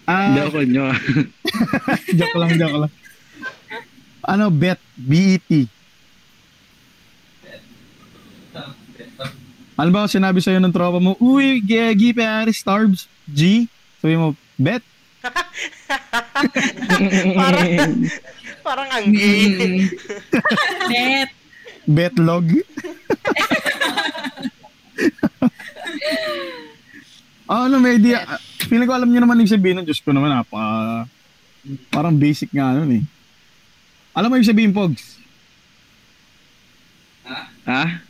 [0.05, 0.85] Ah, Hindi ako nyo.
[2.21, 2.93] joke lang, joke lang.
[4.23, 5.67] Ano, bet, B-E-T.
[9.73, 13.67] Alam ba, sinabi sa'yo ng tropa mo, uy, Gagi, pare, Starbs, G.
[13.99, 14.79] Sabi mo, bet.
[17.39, 17.67] parang,
[18.59, 19.87] parang ang gay.
[20.91, 21.29] Bet.
[21.83, 22.47] Betlog.
[27.47, 28.23] oh, ano, may idea.
[28.27, 31.07] Ah, Feeling ko alam niyo naman yung sabihin ng Diyos ko naman, napaka...
[31.87, 33.03] Parang basic nga nun eh.
[34.13, 35.17] Alam mo yung sabihin, Pogs?
[37.65, 38.03] ha?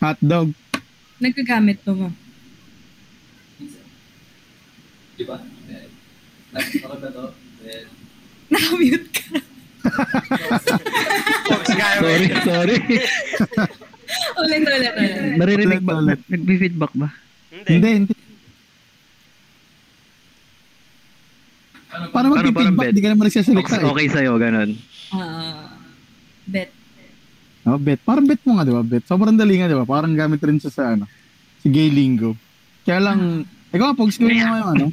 [0.00, 0.54] Hotdog.
[1.20, 2.08] Nagkagamit po mo.
[5.14, 5.36] Di ba?
[6.50, 7.24] Nakakot na to.
[7.60, 7.84] Then,
[8.48, 9.26] Nakamute ka.
[11.70, 12.76] Sorry, sorry.
[14.40, 15.36] Ulit, ulit, ulit.
[15.36, 16.00] Naririnig ba?
[16.00, 16.20] Ulit.
[16.24, 17.08] Nag-feedback ba?
[17.52, 17.68] Hindi.
[17.68, 18.14] Hindi, hindi.
[22.10, 22.92] Para mag-feedback, bet?
[22.96, 23.90] di ka naman nagsasalita Okay, eh.
[23.92, 24.70] okay sa'yo, ganun.
[25.10, 25.74] Ah,
[26.46, 26.70] bet.
[27.66, 28.00] Oh, bet.
[28.06, 28.82] Parang bet mo nga, di ba?
[28.82, 29.04] Bet.
[29.04, 29.84] Sobrang dali nga, di ba?
[29.84, 31.04] Parang gamit rin siya sa ano,
[31.60, 32.34] si gay lingo.
[32.86, 34.86] Kaya lang, ikaw, pag gawin mo nga yung ano,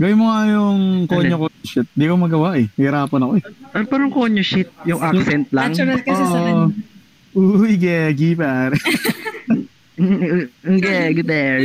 [0.00, 0.80] gawin mo nga yung
[1.10, 1.88] konyo ko shit.
[1.92, 2.66] Di ko magawa eh.
[2.78, 3.44] Hirapan ako eh.
[3.74, 5.74] Ano parang konyo shit, yung accent lang.
[5.74, 6.46] Natural kasi sa Oo.
[6.46, 6.66] kanya.
[7.30, 8.74] Uy, gagi, pare.
[10.00, 11.62] Ang good there.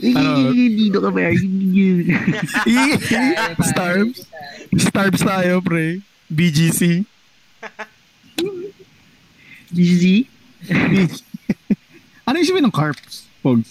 [0.00, 0.52] Ano?
[0.54, 1.28] Dito ka ba?
[3.60, 4.18] Starbs.
[4.76, 6.00] Starbs tayo, pre.
[6.30, 7.04] BGC.
[9.70, 10.26] GZ?
[12.26, 13.70] ano yung sabihin ng carps, Pogs?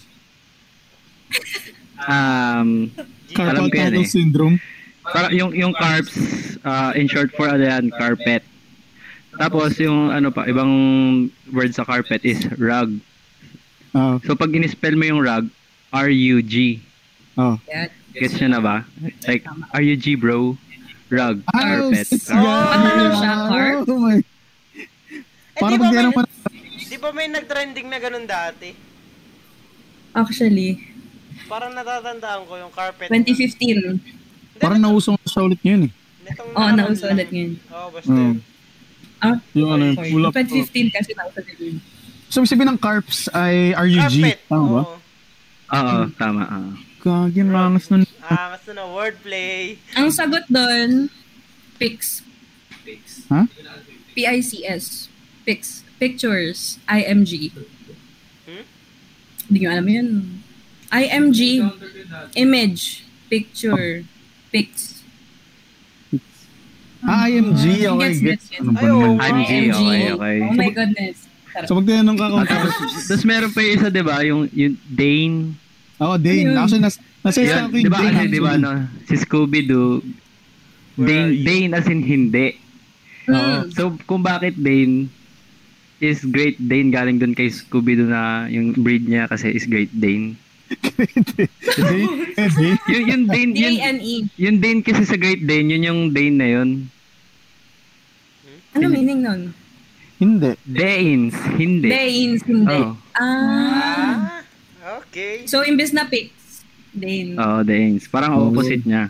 [2.00, 2.88] Um,
[3.36, 4.08] Carpal tunnel eh.
[4.08, 4.58] syndrome.
[5.04, 6.16] para yung yung carbs
[6.64, 8.42] uh, in short for ano yan, carpet.
[9.36, 10.72] Tapos yung ano pa, ibang
[11.52, 12.96] word sa carpet is rug.
[13.92, 15.50] Ah, So pag in-spell mo yung rug,
[15.92, 16.54] R-U-G.
[17.36, 17.56] ah.
[18.12, 18.76] Gets nyo na ba?
[19.24, 20.58] Like, R-U-G bro.
[21.10, 21.42] Rug.
[21.48, 22.06] Carpet.
[22.06, 22.46] sis, Carpet.
[22.70, 22.94] gagi.
[22.94, 23.82] Ano siya, carp?
[23.88, 24.18] Oh my.
[24.18, 26.24] Eh, di Parang ba pag may, yan naman,
[26.80, 28.70] di ba may nag-trending na ganun dati?
[30.12, 30.86] Actually,
[31.46, 33.10] Parang natatandaan ko yung carpet.
[33.10, 33.98] 2015.
[34.62, 35.92] parang nausong na siya ulit ngayon eh.
[36.22, 37.52] Nitong Oo, oh, nauso ulit ngayon.
[37.68, 38.22] Oo, basta Oo.
[38.22, 38.38] yun.
[39.20, 40.32] Ah, Yung ano, pull up.
[40.32, 41.76] 2015 kasi nauso ulit yun.
[42.30, 43.98] So, sabihin ng carps ay RUG.
[43.98, 44.38] Carpet.
[44.46, 44.82] Tama ba?
[44.86, 44.96] Oo.
[45.70, 46.44] Oo, tama.
[46.46, 46.72] ah.
[47.00, 48.04] Gagi, ang rangas nun.
[48.26, 49.80] Ah, gusto na wordplay.
[49.96, 51.08] Ang sagot doon,
[51.80, 52.26] pics.
[53.30, 53.46] Ha?
[54.18, 55.08] P-I-C-S.
[55.46, 55.86] Pics.
[55.96, 56.82] Pictures.
[56.90, 57.54] I-M-G.
[58.44, 58.66] Hmm?
[59.48, 60.10] Hindi nyo alam yun.
[60.90, 61.40] I-M-G.
[62.36, 63.06] Image.
[63.30, 64.04] Picture.
[64.50, 65.00] Pics.
[67.00, 67.88] Ah, IMG.
[67.88, 68.46] Okay, Gets, gets.
[68.60, 68.84] Ano ba?
[69.24, 70.38] IMG, okay, okay.
[70.44, 71.29] Oh my goodness.
[71.66, 74.18] So, pag tinanong ka kung Tapos meron pa yung isa, di ba?
[74.24, 75.38] Yung, yung Dane.
[76.00, 76.46] Oo, Dane.
[76.48, 76.58] Ayun.
[76.58, 78.00] Actually, nas, nasa isa Yan, ako yung di ba?
[78.00, 78.14] Dane.
[78.14, 78.72] Kasi, di ba, no?
[79.06, 79.90] Si Scooby-Doo.
[81.00, 81.32] Dane?
[81.44, 82.48] Dane as in hindi.
[83.28, 83.56] Oo.
[83.74, 85.08] So, kung bakit Dane
[86.00, 90.40] is Great Dane galing dun kay Scooby-Doo na yung breed niya kasi is Great Dane.
[92.94, 94.16] Yung, yung Dane, yun, D-A-N-E.
[94.38, 96.70] yung Dane kasi sa Great Dane, yun yung Dane na yun.
[98.78, 99.42] Ano meaning nun?
[100.20, 100.52] Hindi.
[100.68, 101.88] Danes, hindi.
[101.88, 102.76] Danes, hindi.
[102.76, 102.92] Oo.
[103.16, 104.44] Ah.
[104.84, 105.48] Ah, okay.
[105.48, 107.40] So, imbes na pics, Dane.
[107.40, 108.04] Oo, Danes.
[108.12, 108.52] Parang Oo.
[108.52, 109.08] opposite niya.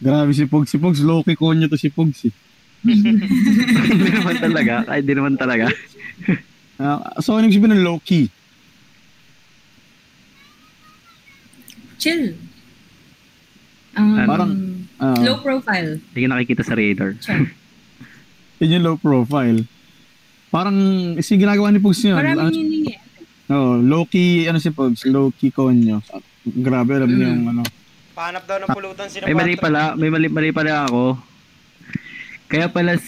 [0.00, 0.68] Grabe si Pogs.
[0.68, 2.34] Si Pogs, low-key konyo to si Pogs eh.
[2.84, 4.84] hindi naman talaga.
[4.84, 5.68] Kahit di naman talaga.
[6.80, 8.32] Ah, so, ano yung sabihin ng low-key?
[12.00, 12.32] Chill.
[13.92, 14.50] Um, Parang,
[14.96, 15.20] ah.
[15.20, 16.00] low profile.
[16.00, 17.20] Hindi ka nakikita sa radar.
[18.64, 19.68] Yun yung low profile.
[20.50, 20.76] Parang,
[21.22, 22.18] si ginagawa ni Pogs yun.
[22.18, 22.50] Maraming Ano,
[22.90, 22.98] eh.
[23.54, 25.06] oh, low-key, ano si Pogs?
[25.06, 26.02] Low-key konyo.
[26.42, 27.62] Grabe, alam niyo yung ano.
[28.10, 29.94] Pahanap daw ng pulutan sino May mali pala.
[29.94, 31.16] May mali, mali pala ako.
[32.50, 32.98] Kaya pala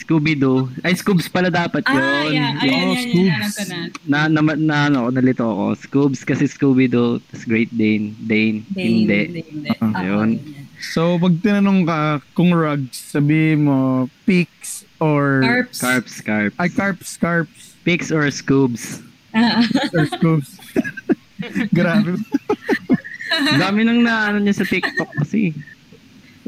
[0.00, 0.72] Scooby-Doo.
[0.80, 2.00] Ay, Scoobs pala dapat yun.
[2.00, 2.56] Ah, yeah.
[2.56, 3.50] Oh, Ayan, yan, yan.
[3.52, 3.62] Ko
[4.08, 4.20] na.
[4.26, 5.64] na, na, na, ano, nalito ako.
[5.76, 9.20] Scoobs kasi Scooby-Doo, Great Dane, Dane, Dane, hindi.
[9.28, 9.40] Dane.
[9.84, 10.30] Ah, Oo, yun.
[10.80, 11.98] So, pag tinanong ka
[12.32, 15.40] kung rugs, sabihin mo, peaks or...
[15.42, 15.80] Carps.
[15.80, 16.56] Carps, carps.
[16.60, 17.74] Ay, carps, carps.
[17.84, 19.00] Pigs or Scoobs?
[19.32, 20.58] Ah, Or scoops.
[21.76, 22.18] Grabe.
[23.30, 25.54] Ang dami nang na, ano niya sa TikTok kasi.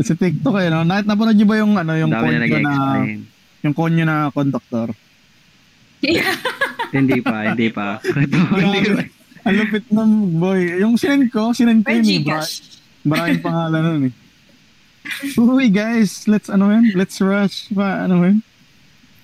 [0.03, 0.85] Sa TikTok eh, no?
[0.85, 3.19] Nakit napanood niyo ba yung, ano, yung dami na konyo na, nag-explain.
[3.63, 4.89] yung konyo na conductor?
[6.97, 8.03] hindi pa, hindi pa.
[8.19, 8.39] Hindi
[8.83, 9.05] Grabe.
[9.43, 10.61] Ang lupit ng boy.
[10.83, 12.43] Yung sinend ko, sinend ko yun eh.
[13.03, 14.15] Maraming pangalan nun eh.
[15.35, 16.95] Uy guys, let's ano yun?
[16.95, 17.69] Let's rush.
[17.71, 18.39] Pa, ano yun?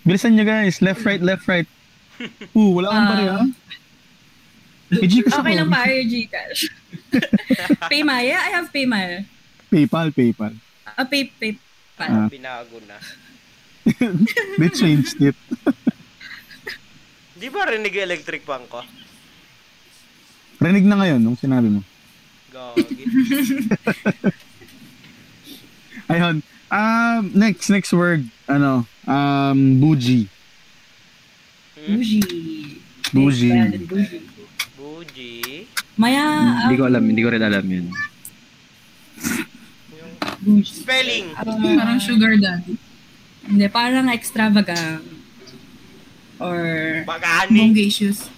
[0.03, 0.81] Bilisan nyo guys.
[0.81, 1.69] Left, right, left, right.
[2.51, 3.11] Uh, wala akong Ah.
[3.11, 3.41] bari ha.
[4.89, 5.61] May Gcash Okay ako.
[5.61, 6.61] lang pa your Gcash.
[7.93, 8.37] Paymaya?
[8.41, 9.23] I have Paymaya.
[9.69, 10.57] Paypal, Paypal.
[10.89, 11.55] Ah, pay, pay,
[11.99, 12.27] Ah.
[12.27, 12.97] Binago na.
[14.59, 15.37] They changed it.
[17.35, 18.83] Di ba rinig yung electric fan ko?
[20.59, 21.83] Rinig na ngayon nung sinabi mo.
[22.51, 23.05] Gagi.
[26.09, 26.41] Ayun.
[26.69, 28.29] Um, next, next word.
[28.49, 28.85] Ano?
[29.09, 30.29] Um, bougie.
[31.77, 32.81] Bougie.
[33.13, 33.53] Bougie.
[33.89, 34.21] Bougie.
[34.77, 35.69] Bougie.
[35.99, 37.87] Maya, Hindi ko alam, hindi ko rin alam yun.
[40.45, 40.85] bougie.
[40.85, 41.27] Spelling.
[41.35, 42.77] Parang sugar daddy.
[43.49, 45.05] Hindi, parang extravagant.
[46.39, 47.73] Or, Bagani.
[47.73, 48.29] Bongacious.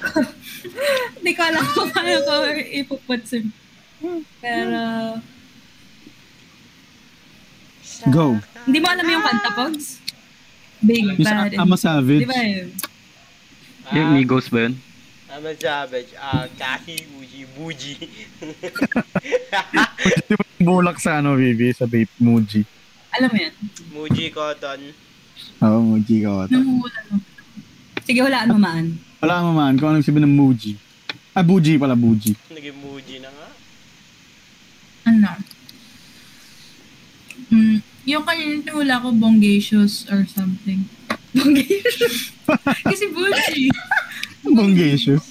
[1.16, 3.38] hindi ko alam kung paano ko ipuput sa...
[4.42, 4.80] Pero,
[8.08, 8.40] Go.
[8.64, 10.00] hindi mo alam yung kanta, Pogs?
[10.80, 11.82] Big, Yung sa bad, Ama and...
[11.84, 12.22] Savage.
[12.24, 12.68] Di ba yun?
[13.92, 14.74] Yung Ah, Migos ba yun?
[15.30, 16.10] I'm a savage.
[16.18, 17.94] Ah, kasi Uji Buji.
[20.26, 21.70] Di ba yung bulak sa ano, Vivi?
[21.76, 22.64] Sa vape, Muji.
[23.14, 23.54] Alam mo yan.
[23.92, 24.80] Muji Cotton.
[25.60, 26.56] Oo, oh, Muji ka ata.
[28.06, 28.96] Sige, hulaan mo maan.
[29.20, 30.74] Wala mo man kung anong sabi ng Muji.
[31.36, 32.32] Ah, Buji pala, Buji.
[32.48, 33.48] Naging Muji na nga.
[35.10, 35.30] Ano?
[37.50, 37.78] Mm,
[38.10, 40.84] yung kanina hula ko bongacious or something.
[41.36, 42.34] Bongacious.
[42.90, 43.70] Kasi bulgy.
[44.42, 45.30] Bongacious.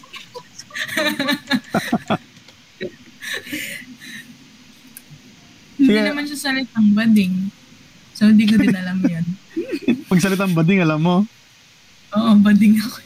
[5.80, 7.52] Hindi naman siya salitang bading.
[8.16, 9.24] So, hindi ko din alam yun.
[10.12, 11.24] Pagsalitang bading, alam mo.
[12.16, 13.00] Oo, bading ako.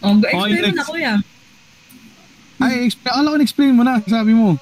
[0.00, 1.39] Oh, go Okay, explain mo na, next.
[2.60, 4.60] Ay, explain, alam ko, explain mo na, sabi mo.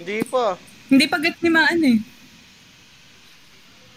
[0.00, 0.56] Hindi pa.
[0.88, 1.98] Hindi pagat ni maan eh.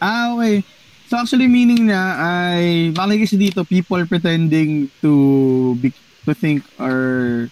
[0.04, 0.64] Ah, okay.
[1.06, 5.94] So actually meaning niya ay malay kasi dito people pretending to be
[6.26, 7.48] to think or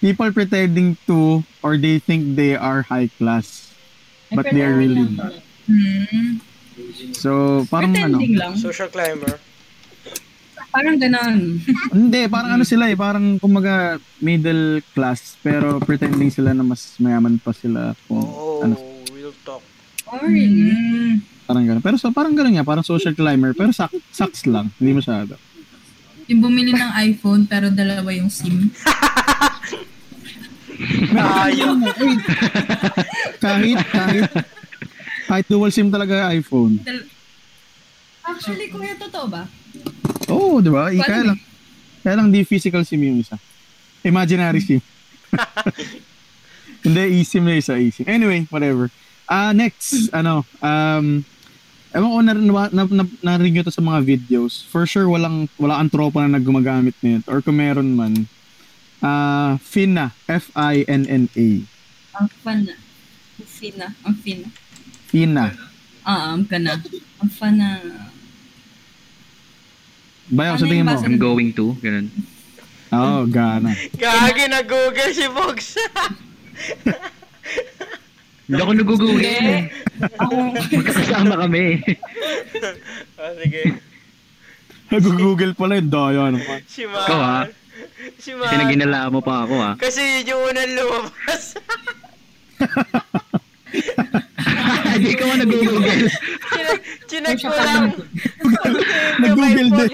[0.00, 3.76] people pretending to or they think they are high class
[4.32, 5.36] but they are really not.
[5.68, 6.40] Hmm.
[7.12, 8.56] So parang ano Pretending lang.
[8.56, 9.36] Social climber.
[10.74, 11.62] Parang ganon.
[11.94, 17.38] hindi parang ano sila eh parang kumaga middle class pero pretending sila na mas mayaman
[17.38, 18.74] pa sila kung Oo, ano
[19.14, 19.62] real talk.
[20.10, 20.74] Oh, really?
[20.74, 21.22] Hmm.
[21.46, 21.82] parang ganun.
[21.84, 25.38] Pero so parang ganun nga parang social climber pero sak sucks lang hindi masyado.
[26.26, 28.66] Yung bumili ng iPhone pero dalawa yung SIM.
[31.14, 31.78] Ayaw.
[33.38, 34.26] kahit kahit
[35.30, 36.74] kahit dual SIM talaga yung iPhone.
[38.24, 39.44] Actually, kuya, totoo ba?
[40.34, 40.90] Oo, oh, di ba?
[40.90, 41.38] Eh, Kaya lang,
[42.02, 43.38] kaya lang di physical SIM yung isa.
[44.02, 44.82] Imaginary SIM.
[46.84, 48.04] Hindi, eSIM na isa, eSIM.
[48.04, 48.90] Anyway, whatever.
[49.24, 51.24] Ah, next, ano, um,
[51.96, 54.66] ewan ko na, na, na, na, narinig nyo to sa mga videos.
[54.68, 57.24] For sure, walang, wala ang tropa na naggumagamit nito.
[57.30, 58.28] Or kung meron man,
[59.00, 61.48] ah, FINA, F-I-N-N-A.
[62.14, 62.74] Ang fun na.
[63.34, 63.86] Ang fina.
[64.04, 64.46] Ang fina.
[65.08, 65.46] FINA.
[66.04, 66.78] Ah, ang kana.
[67.18, 67.80] Ang fun na.
[70.32, 71.04] Sa Ano tingin yung mo?
[71.04, 72.08] I'm going to, ganun.
[72.94, 73.74] Oo, oh, gana.
[73.98, 75.76] Gagi na Google si Box.
[78.44, 79.72] Hindi ako nagugugil.
[79.98, 81.80] Magkakasama kami.
[83.16, 83.62] ah, sige.
[84.92, 85.88] Nag-google pala yun.
[85.88, 86.60] Daya naman.
[86.68, 87.40] Si Ikaw, ha?
[88.20, 88.52] Si Man.
[88.52, 89.74] Pinaginala mo pa ako ah.
[89.80, 91.56] Kasi yun yung unang lumabas.
[94.94, 96.02] Hindi ka mo nagugugil.
[97.10, 97.84] Chinek ko lang.
[99.18, 99.90] Nag-google din.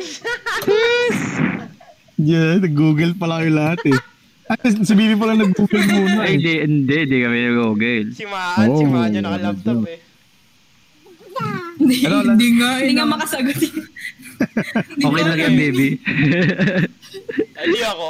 [2.20, 3.98] Yeah, nag-google pala kayo lahat eh.
[4.50, 6.32] At si Bibi pala nag-google muna Ay, eh.
[6.36, 8.06] hindi, hindi, hindi kami nagugugil.
[8.12, 9.98] Si si Oh, Man yung naka-laptop eh.
[11.80, 12.70] Hindi, Ano, Hindi nga.
[12.76, 13.12] hindi eh, nga no?
[13.16, 13.56] makasagot.
[14.40, 16.00] Okay lang yan, baby.
[17.60, 18.08] Hindi ako.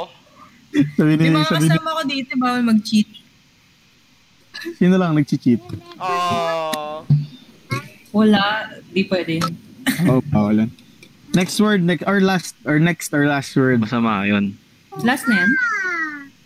[0.95, 3.20] Sabi ni, sabi ni, kasama ko dito, bawal mag-cheat.
[4.77, 5.61] Sino lang nag-cheat?
[6.01, 7.05] Oh.
[8.11, 8.67] Wala.
[8.91, 9.39] Di pwede.
[10.05, 10.69] Oh, bawalan.
[11.31, 13.79] Next word, next, or last, or next, or last word.
[13.79, 14.59] Masama yun.
[14.99, 15.51] Last na yan.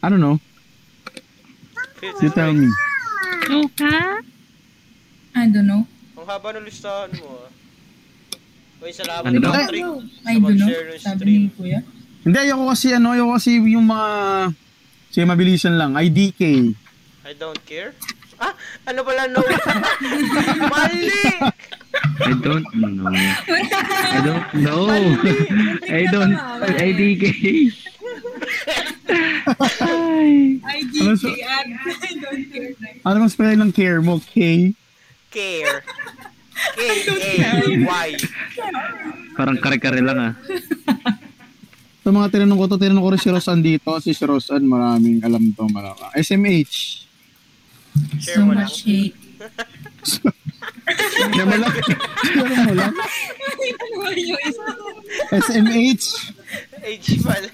[0.05, 0.37] I don't know.
[2.21, 2.69] You tell me.
[5.33, 5.89] I don't know.
[6.15, 7.49] Ang haba ng listahan mo ah.
[8.85, 9.49] Uy, salamat Ano daw?
[9.49, 9.81] Patrick.
[10.29, 10.69] I don't know.
[10.69, 11.81] ng Sabi ni Kuya.
[12.21, 14.09] Hindi, ayoko kasi, ano, ayoko kasi yung mga,
[15.09, 15.97] sige, mabilisan lang.
[15.97, 16.41] IDK.
[17.25, 17.97] I don't care.
[18.37, 18.53] Ah,
[18.85, 19.41] ano pala no?
[20.77, 21.25] Mali!
[22.21, 23.09] I don't know.
[23.09, 24.85] I don't know.
[25.89, 26.35] I don't,
[26.69, 27.23] IDK.
[29.81, 30.61] Ay.
[31.01, 31.27] Ano sa,
[33.01, 34.21] ano bang spelling ng care mo?
[34.21, 34.69] K?
[35.33, 35.81] Care.
[36.77, 38.09] K-A-Y.
[39.33, 40.33] Parang kare-kare lang ah.
[42.05, 43.97] Sa mga tinanong ko to, tinanong ko rin si Rosan dito.
[43.97, 45.65] Si si Rosan, maraming alam to.
[45.73, 46.13] Malaka.
[46.13, 47.04] SMH.
[48.19, 48.67] Share So mo lang.
[48.67, 49.15] much hate.
[50.85, 51.73] Ano mo lang?
[52.35, 52.93] Ano mo lang?
[55.31, 56.05] SMH.
[56.85, 57.49] H pala.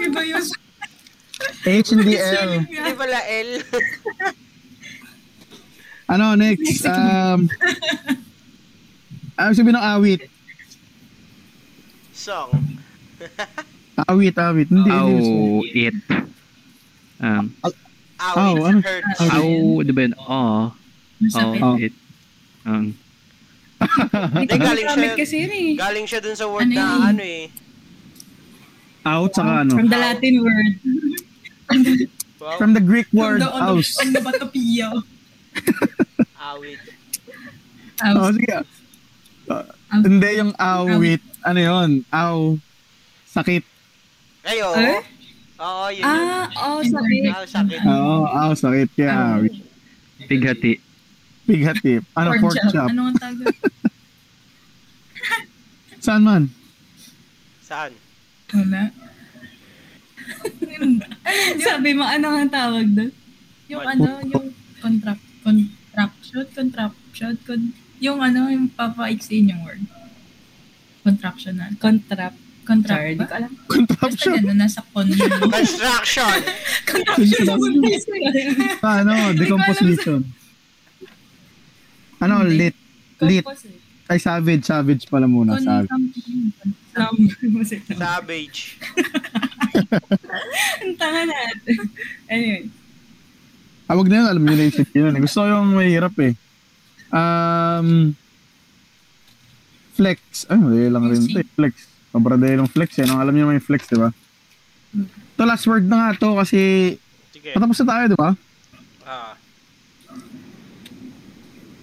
[0.00, 0.46] Iba yung
[1.64, 2.50] H hindi L.
[2.64, 3.50] Hindi pala L.
[6.04, 6.84] Ano, next?
[6.84, 7.48] Um,
[9.34, 10.28] ano sabihin ng awit?
[12.12, 12.52] Song.
[14.04, 14.68] Awit, awit.
[14.68, 14.92] Hindi, hindi.
[14.92, 15.96] Ow, it.
[17.20, 17.44] Um,
[18.14, 18.78] Ow, Ow, it ano?
[18.80, 19.20] hurts.
[19.20, 19.48] ow,
[19.82, 20.14] di ba yun?
[20.16, 20.62] Oh,
[21.18, 21.60] masakit.
[21.60, 21.94] oh, it.
[22.64, 22.94] Um,
[24.32, 25.08] Hindi, galing siya.
[25.14, 25.68] Kasi yun eh.
[25.76, 27.00] Galing siya dun sa word Ano na yun?
[27.04, 27.44] ano eh.
[29.04, 29.72] Out, saka ano?
[29.74, 30.74] From the Latin word.
[32.40, 32.56] Wow.
[32.56, 33.92] From the Greek word, From the- on house.
[33.98, 34.88] On the batopia.
[36.48, 36.80] Awit.
[38.00, 38.52] Oh, sige.
[39.44, 41.20] Uh, hindi yung awit.
[41.40, 41.90] Ano yun?
[42.08, 42.56] Aw.
[43.28, 43.64] Sakit.
[44.44, 44.76] Ay, oo.
[44.76, 45.00] Eh?
[45.54, 46.02] Oo, yun.
[46.02, 47.30] Ah, oh, sakit.
[47.30, 47.94] Ah.
[47.94, 49.38] Oo, ah, sakit kaya.
[50.26, 50.82] Pighati.
[51.44, 52.02] Pighatip.
[52.16, 52.88] Ano, pork chop.
[52.88, 53.44] Ano ang tawag?
[56.04, 56.48] Saan man?
[57.60, 57.92] Saan?
[58.52, 58.88] Wala.
[61.68, 63.12] Sabi mo, ano ang tawag doon?
[63.68, 64.48] Yung ano, yung
[64.80, 69.84] contract, contraction, contraction, con, yung ano, yung papaiksin yung word.
[71.04, 71.76] Contractional.
[71.76, 72.40] Contract.
[72.64, 73.52] Contract Sorry, di ko alam.
[73.60, 74.34] Basta Contraption.
[74.40, 75.06] gano'n, nasa con.
[75.52, 76.38] Construction!
[78.80, 80.20] Ah, ano, decomposition.
[82.24, 82.72] Ano, lit.
[83.20, 83.44] Lit.
[84.08, 84.64] Ay, savage.
[84.64, 85.60] Savage pala muna.
[85.60, 85.88] Savage.
[87.92, 88.60] Savage.
[90.84, 91.78] Ang tanga natin.
[92.28, 92.64] Anyway.
[93.84, 94.28] Ah, wag na yun.
[94.32, 95.14] Alam niyo na yung yun.
[95.20, 96.32] Gusto ko yung mahirap eh.
[97.12, 98.16] Um,
[99.96, 100.48] flex.
[100.48, 101.44] Ay, madali lang rin eh.
[101.56, 101.93] Flex.
[102.14, 103.10] Sobrang dali lang flex eh.
[103.10, 103.18] No?
[103.18, 104.14] Alam niyo yung flex, di ba?
[105.34, 106.94] Ito last word na nga to kasi
[107.34, 107.50] Sige.
[107.50, 108.30] patapos na tayo, di ba?
[109.02, 109.34] Ah.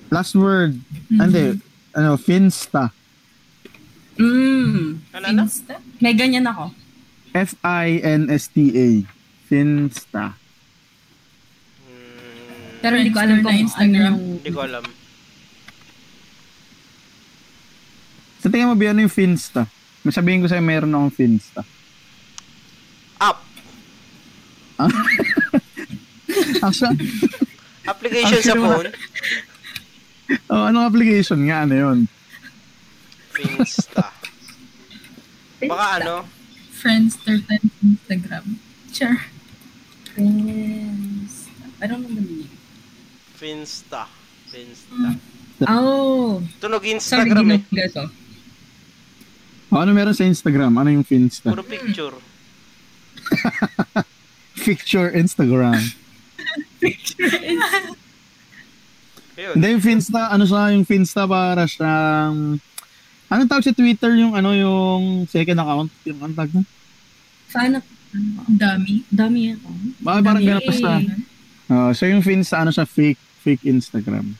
[0.07, 0.79] Last word.
[1.11, 1.59] Hindi.
[1.91, 2.95] Ano, finsta.
[4.15, 5.03] Mm.
[5.19, 5.43] Ano na?
[5.43, 5.75] Insta?
[5.99, 6.71] May ganyan ako.
[7.35, 8.87] F-I-N-S-T-A.
[9.51, 10.35] Finsta.
[11.83, 14.13] Hmm, Pero hindi ko alam na kung ano Instagram.
[14.15, 14.19] yung...
[14.39, 14.83] Hindi ko alam.
[18.39, 19.67] Sa tingin mo, ba ano yung finsta?
[20.01, 21.61] Masabihin ko sa'yo, meron akong finsta.
[23.21, 23.45] App.
[26.65, 26.89] Asa?
[27.85, 28.89] Application sa Actually, phone.
[30.53, 31.69] oh, anong application nga?
[31.69, 31.99] Ano yun?
[33.33, 34.09] Finsta.
[35.61, 36.15] Baka ano?
[36.73, 38.57] Friendster times Instagram.
[38.89, 39.21] Sure.
[40.17, 41.45] Friends.
[41.77, 42.49] I don't know the meaning.
[43.37, 44.09] Finsta.
[44.49, 45.13] Finsta.
[45.69, 46.41] Oh.
[46.57, 47.61] Tunog Sorry, Instagram eh.
[47.69, 48.09] ginuga
[49.71, 50.75] Oh, ano meron sa Instagram?
[50.75, 51.47] Ano yung finsta?
[51.47, 52.15] Puro picture.
[54.67, 55.79] Picture Instagram.
[59.39, 59.55] Ayun.
[59.57, 62.59] Hindi, yung finsta, ano siya, yung finsta para siyang...
[63.31, 65.89] Anong tawag sa Twitter yung ano yung second account?
[66.03, 66.63] Yung anong tawag na?
[67.47, 67.83] Fan of...
[68.11, 69.07] Ang dami.
[69.07, 69.67] Dami ako.
[70.03, 70.99] Baka parang ganun basta.
[71.71, 74.35] Oh, so yung finsta, ano siya, fake, fake Instagram.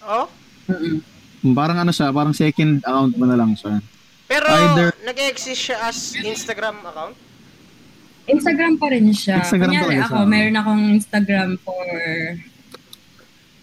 [0.00, 0.32] Oh?
[0.72, 1.04] Mm-mm.
[1.52, 3.84] Parang ano siya, parang second account mo na lang siya.
[4.32, 7.16] Pero Either- nag-exist siya as Instagram account?
[8.24, 9.44] Instagram pa rin siya.
[9.44, 10.30] Instagram Kunyari ako, siya.
[10.30, 11.84] meron akong Instagram for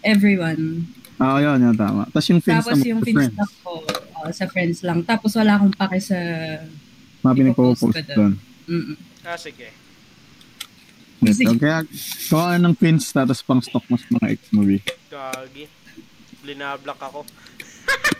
[0.06, 0.86] everyone.
[1.18, 2.06] Oo, oh, yun, yun, tama.
[2.08, 3.52] Tapos yung finsta Tapos yung sa Finsta friends.
[3.60, 3.70] ko,
[4.16, 4.98] uh, sa friends lang.
[5.02, 6.16] Tapos wala akong pake sa...
[7.20, 8.32] Mga pinagpo-post doon.
[8.70, 8.96] Mm-mm.
[9.26, 9.68] Ah, sige.
[11.20, 11.84] So, kaya,
[12.32, 14.80] kuha ng finsta, tapos pang stock mo sa mga ex-movie.
[15.12, 15.68] Gagi.
[16.46, 17.20] Linablock ako.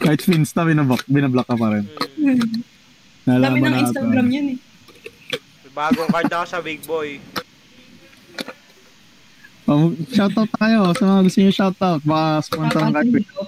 [0.00, 1.84] Kahit finsta, binablock, binablock ka pa rin.
[2.16, 2.40] Hmm.
[3.28, 4.58] Dami ng na Instagram yun eh.
[5.68, 7.20] May bagong card ako sa Big Boy.
[9.70, 12.02] Oh, shoutout tayo sa mga gusto nyo shoutout.
[12.02, 13.42] Baka sponsor ng kayo.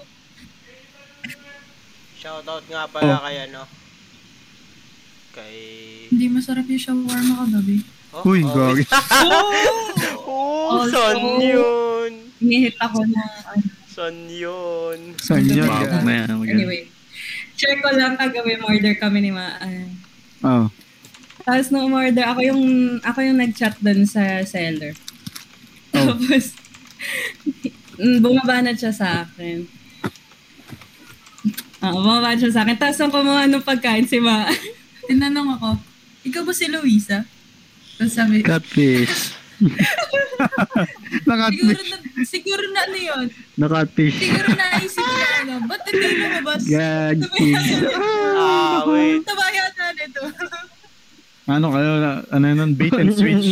[2.21, 3.63] Shoutout nga pala kay ano.
[5.33, 5.57] Kay...
[6.13, 7.77] Hindi masarap yung shawarma ka, gabi.
[8.13, 8.53] Oh, Uy, oh.
[8.53, 8.85] gagi.
[10.23, 12.13] Oh, Also- son yun.
[12.39, 13.23] Inihit ako na...
[13.51, 13.82] ano.
[13.93, 15.13] Son yun.
[16.01, 16.27] Man.
[16.49, 16.89] Anyway.
[17.61, 19.61] Share ko lang kagabi order kami ni Ma.
[19.61, 19.87] ah.
[20.43, 20.67] Oh.
[21.43, 22.63] Tapos nung umorder, ako yung
[23.03, 24.95] ako yung nag-chat dun sa seller.
[25.93, 26.15] Oh.
[26.15, 26.55] Tapos,
[27.99, 29.67] mm, bumaba na siya sa akin.
[31.83, 32.79] Oo, bumaba na siya sa akin.
[32.79, 34.47] Tapos nung kumuha ng pagkain si Ma.
[35.11, 35.69] Tinanong ako,
[36.31, 37.27] ikaw ba si Luisa?
[37.99, 39.42] Tapos sabi, Catfish.
[41.23, 41.91] siguro Nakatwitch.
[41.91, 43.27] na, siguro na ano yun.
[43.57, 44.17] Na-catfish.
[44.19, 46.63] Siguro naisip niya ano, ba't hindi lumabas?
[46.67, 47.51] Gagi.
[48.43, 49.23] Ah, wait.
[49.23, 50.23] Taba yata nito.
[51.47, 51.91] Ano kayo?
[52.33, 52.75] Ano yun?
[52.75, 53.49] Bait and switch.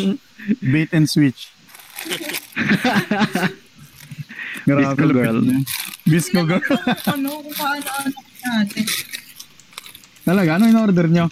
[0.59, 1.53] Bait and switch.
[4.67, 5.39] Grabe, girl.
[6.05, 6.65] Disco girl.
[7.07, 8.85] ano, kung paano-ano natin.
[10.25, 11.27] Talaga, ano in order nyo?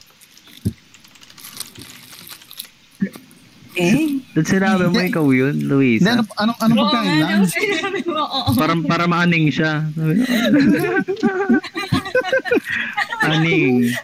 [3.78, 4.18] Eh?
[4.34, 6.18] Doon sinabi mo ikaw yun, Hindi, Luisa.
[6.18, 7.30] ano, anong, anong pagkain lang?
[7.30, 8.50] ano, sinabi mo, oo.
[8.58, 9.86] Para, para maaning siya.
[9.94, 10.02] Ko,
[13.30, 13.94] Aning.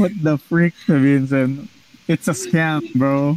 [0.00, 1.68] What the freak, Vincent?
[2.08, 3.36] It's a scam, bro.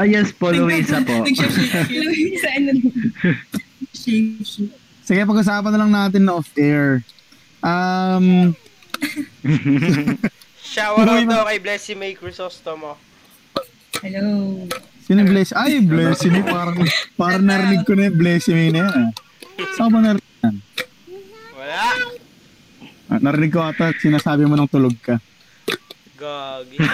[0.00, 1.22] Ah, yes po, Luisa po.
[1.92, 2.72] Luisa, ano.
[5.04, 7.04] Sige, pag-usapan na lang natin na off-air.
[7.60, 8.56] Um,
[10.72, 12.96] Shout out daw kay Blessy May Crisostomo.
[14.02, 14.58] Hello.
[15.06, 15.54] sino Bless?
[15.54, 16.42] Ay, Bless me.
[16.42, 16.74] Parang,
[17.14, 19.14] parang narinig ko na yung Bless me na yan.
[19.78, 20.58] Saan ba narinig yan?
[21.54, 21.82] Wala.
[23.06, 25.22] Ah, narinig ko ata at sinasabi mo ng tulog ka.
[26.18, 26.82] Gagi.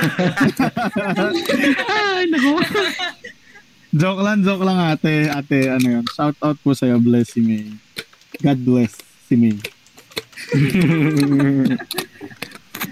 [1.97, 2.61] Ay, naku.
[3.89, 5.33] Joke lang, joke lang ate.
[5.33, 6.05] Ate, ano yun.
[6.13, 7.01] Shout out po sa'yo.
[7.01, 7.73] Bless si May.
[8.45, 8.93] God bless
[9.25, 9.57] si May.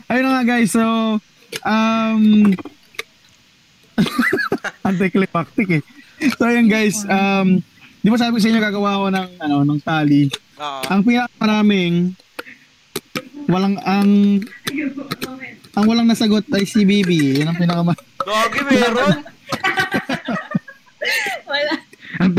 [0.09, 0.73] Ayun na nga guys.
[0.73, 1.21] So,
[1.69, 2.57] um,
[4.89, 5.83] anticlimactic eh.
[6.37, 7.61] So ayun guys, um,
[8.01, 10.31] di ba sabi ko sa inyo gagawa ako ng, ano, ng tali.
[10.61, 10.83] Oo.
[10.89, 11.95] Ang pinakamaraming
[13.47, 14.43] walang ang
[15.77, 17.45] ang walang nasagot ay si Baby.
[17.45, 17.93] Yan ang pinakama
[18.27, 19.23] Gagi, meron.
[21.51, 21.75] Wala.
[22.19, 22.33] Ang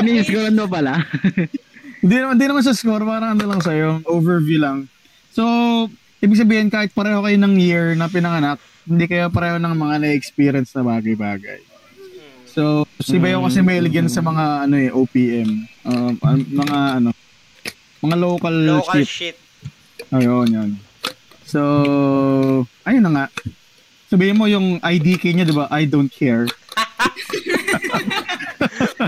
[0.00, 1.04] Ini-scrollan mo pala.
[2.00, 4.88] Hindi naman, hindi naman sa score, parang ano lang sa'yo, overview lang.
[5.36, 5.44] So,
[6.24, 8.56] ibig sabihin, kahit pareho kayo ng year na pinanganak,
[8.90, 11.62] hindi kayo pareho ng mga na-experience na bagay-bagay.
[12.50, 15.50] So, si Bayo kasi may ligyan sa mga ano eh, OPM.
[15.86, 17.10] Um, an- mga ano,
[18.02, 19.32] mga local, Local shit.
[19.32, 19.36] shit.
[20.10, 20.70] Ayun, yun.
[21.46, 21.60] So,
[22.82, 23.26] ayun na nga.
[24.10, 25.70] Sabihin mo yung IDK niya, di ba?
[25.70, 26.50] I don't care.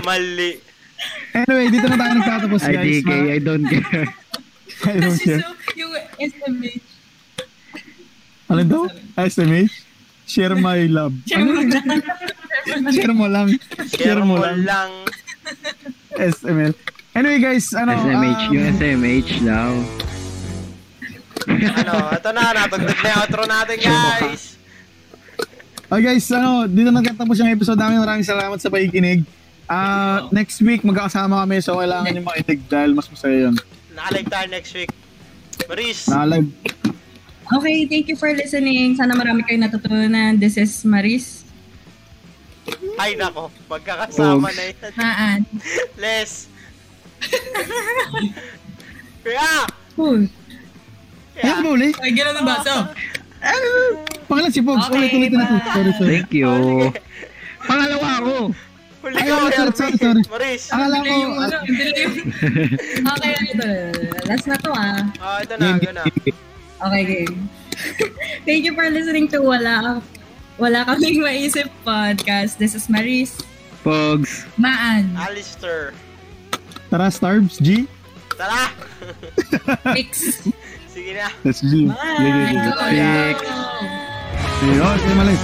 [0.07, 0.63] Mali.
[1.35, 2.79] Anyway, dito na tayo nagtatapos, guys.
[2.79, 4.07] IDK, Ma- I don't care.
[4.87, 5.41] I don't care.
[5.41, 6.79] so, yung SMH.
[8.53, 8.83] Ano daw?
[9.17, 9.73] SMH?
[10.29, 11.13] Share my love.
[11.25, 12.01] Share mo lang.
[12.93, 13.47] Share mo lang.
[13.89, 14.89] Share mo lang.
[16.13, 16.71] SML.
[17.13, 19.71] Anyway guys, ano, SMH, um, yung SMH daw.
[21.49, 24.57] Ano, ito na, natugtog na yung outro natin, guys.
[25.89, 28.01] oh guys, ano, dito nagtatapos yung episode namin.
[28.01, 29.25] Maraming salamat sa pakikinig.
[29.65, 33.55] Ah, next week magkakasama kami so kailangan niyo makinig dahil mas masaya yun.
[33.95, 34.91] Nakalive tayo next week.
[35.69, 36.49] Maris, Na-live.
[37.45, 38.95] Okay, thank you for listening.
[38.95, 40.39] Sana marami kayo natutunan.
[40.39, 41.43] This is Maris.
[42.95, 44.55] ay nako, magkakasama Pogs.
[44.55, 44.91] na yan.
[44.95, 45.39] Maan.
[46.01, 46.31] Les.
[49.21, 50.25] Kaya, Cool.
[51.35, 51.89] Ayun ba uli?
[51.99, 52.55] Ay, gano'n na ba?
[52.61, 52.75] So,
[54.25, 54.87] Pangalan si Pogs.
[54.87, 55.43] Okay, Ulit-ulit na.
[55.43, 55.59] bye.
[55.67, 56.09] Sorry, sorry.
[56.15, 56.51] Thank you.
[57.59, 58.35] Pangalawa ako.
[59.03, 59.75] huli Ay, ka, sorry, Hermie.
[59.75, 60.21] sorry, sorry.
[60.25, 60.63] Maris.
[60.71, 61.57] Akala ko, yung ano.
[63.11, 63.67] Okay, ito.
[64.23, 64.99] Last na to ah.
[65.19, 66.03] Ah, ito na, ito na.
[66.83, 67.49] Okay, game.
[68.45, 70.03] Thank you for listening to Wala
[70.59, 72.59] Wala Kaming Maisip Podcast.
[72.59, 73.39] This is Maris.
[73.87, 74.43] Pogs.
[74.59, 75.15] Maan.
[75.15, 75.95] Alistair.
[76.91, 77.87] tara, Starbs, G.
[78.35, 78.67] Tara!
[79.95, 80.43] Mix.
[80.91, 81.31] Sige na.
[81.47, 81.87] That's G.
[81.87, 82.51] Bye!
[82.91, 83.39] Six.
[84.59, 85.43] Sige, oh, sige, malis.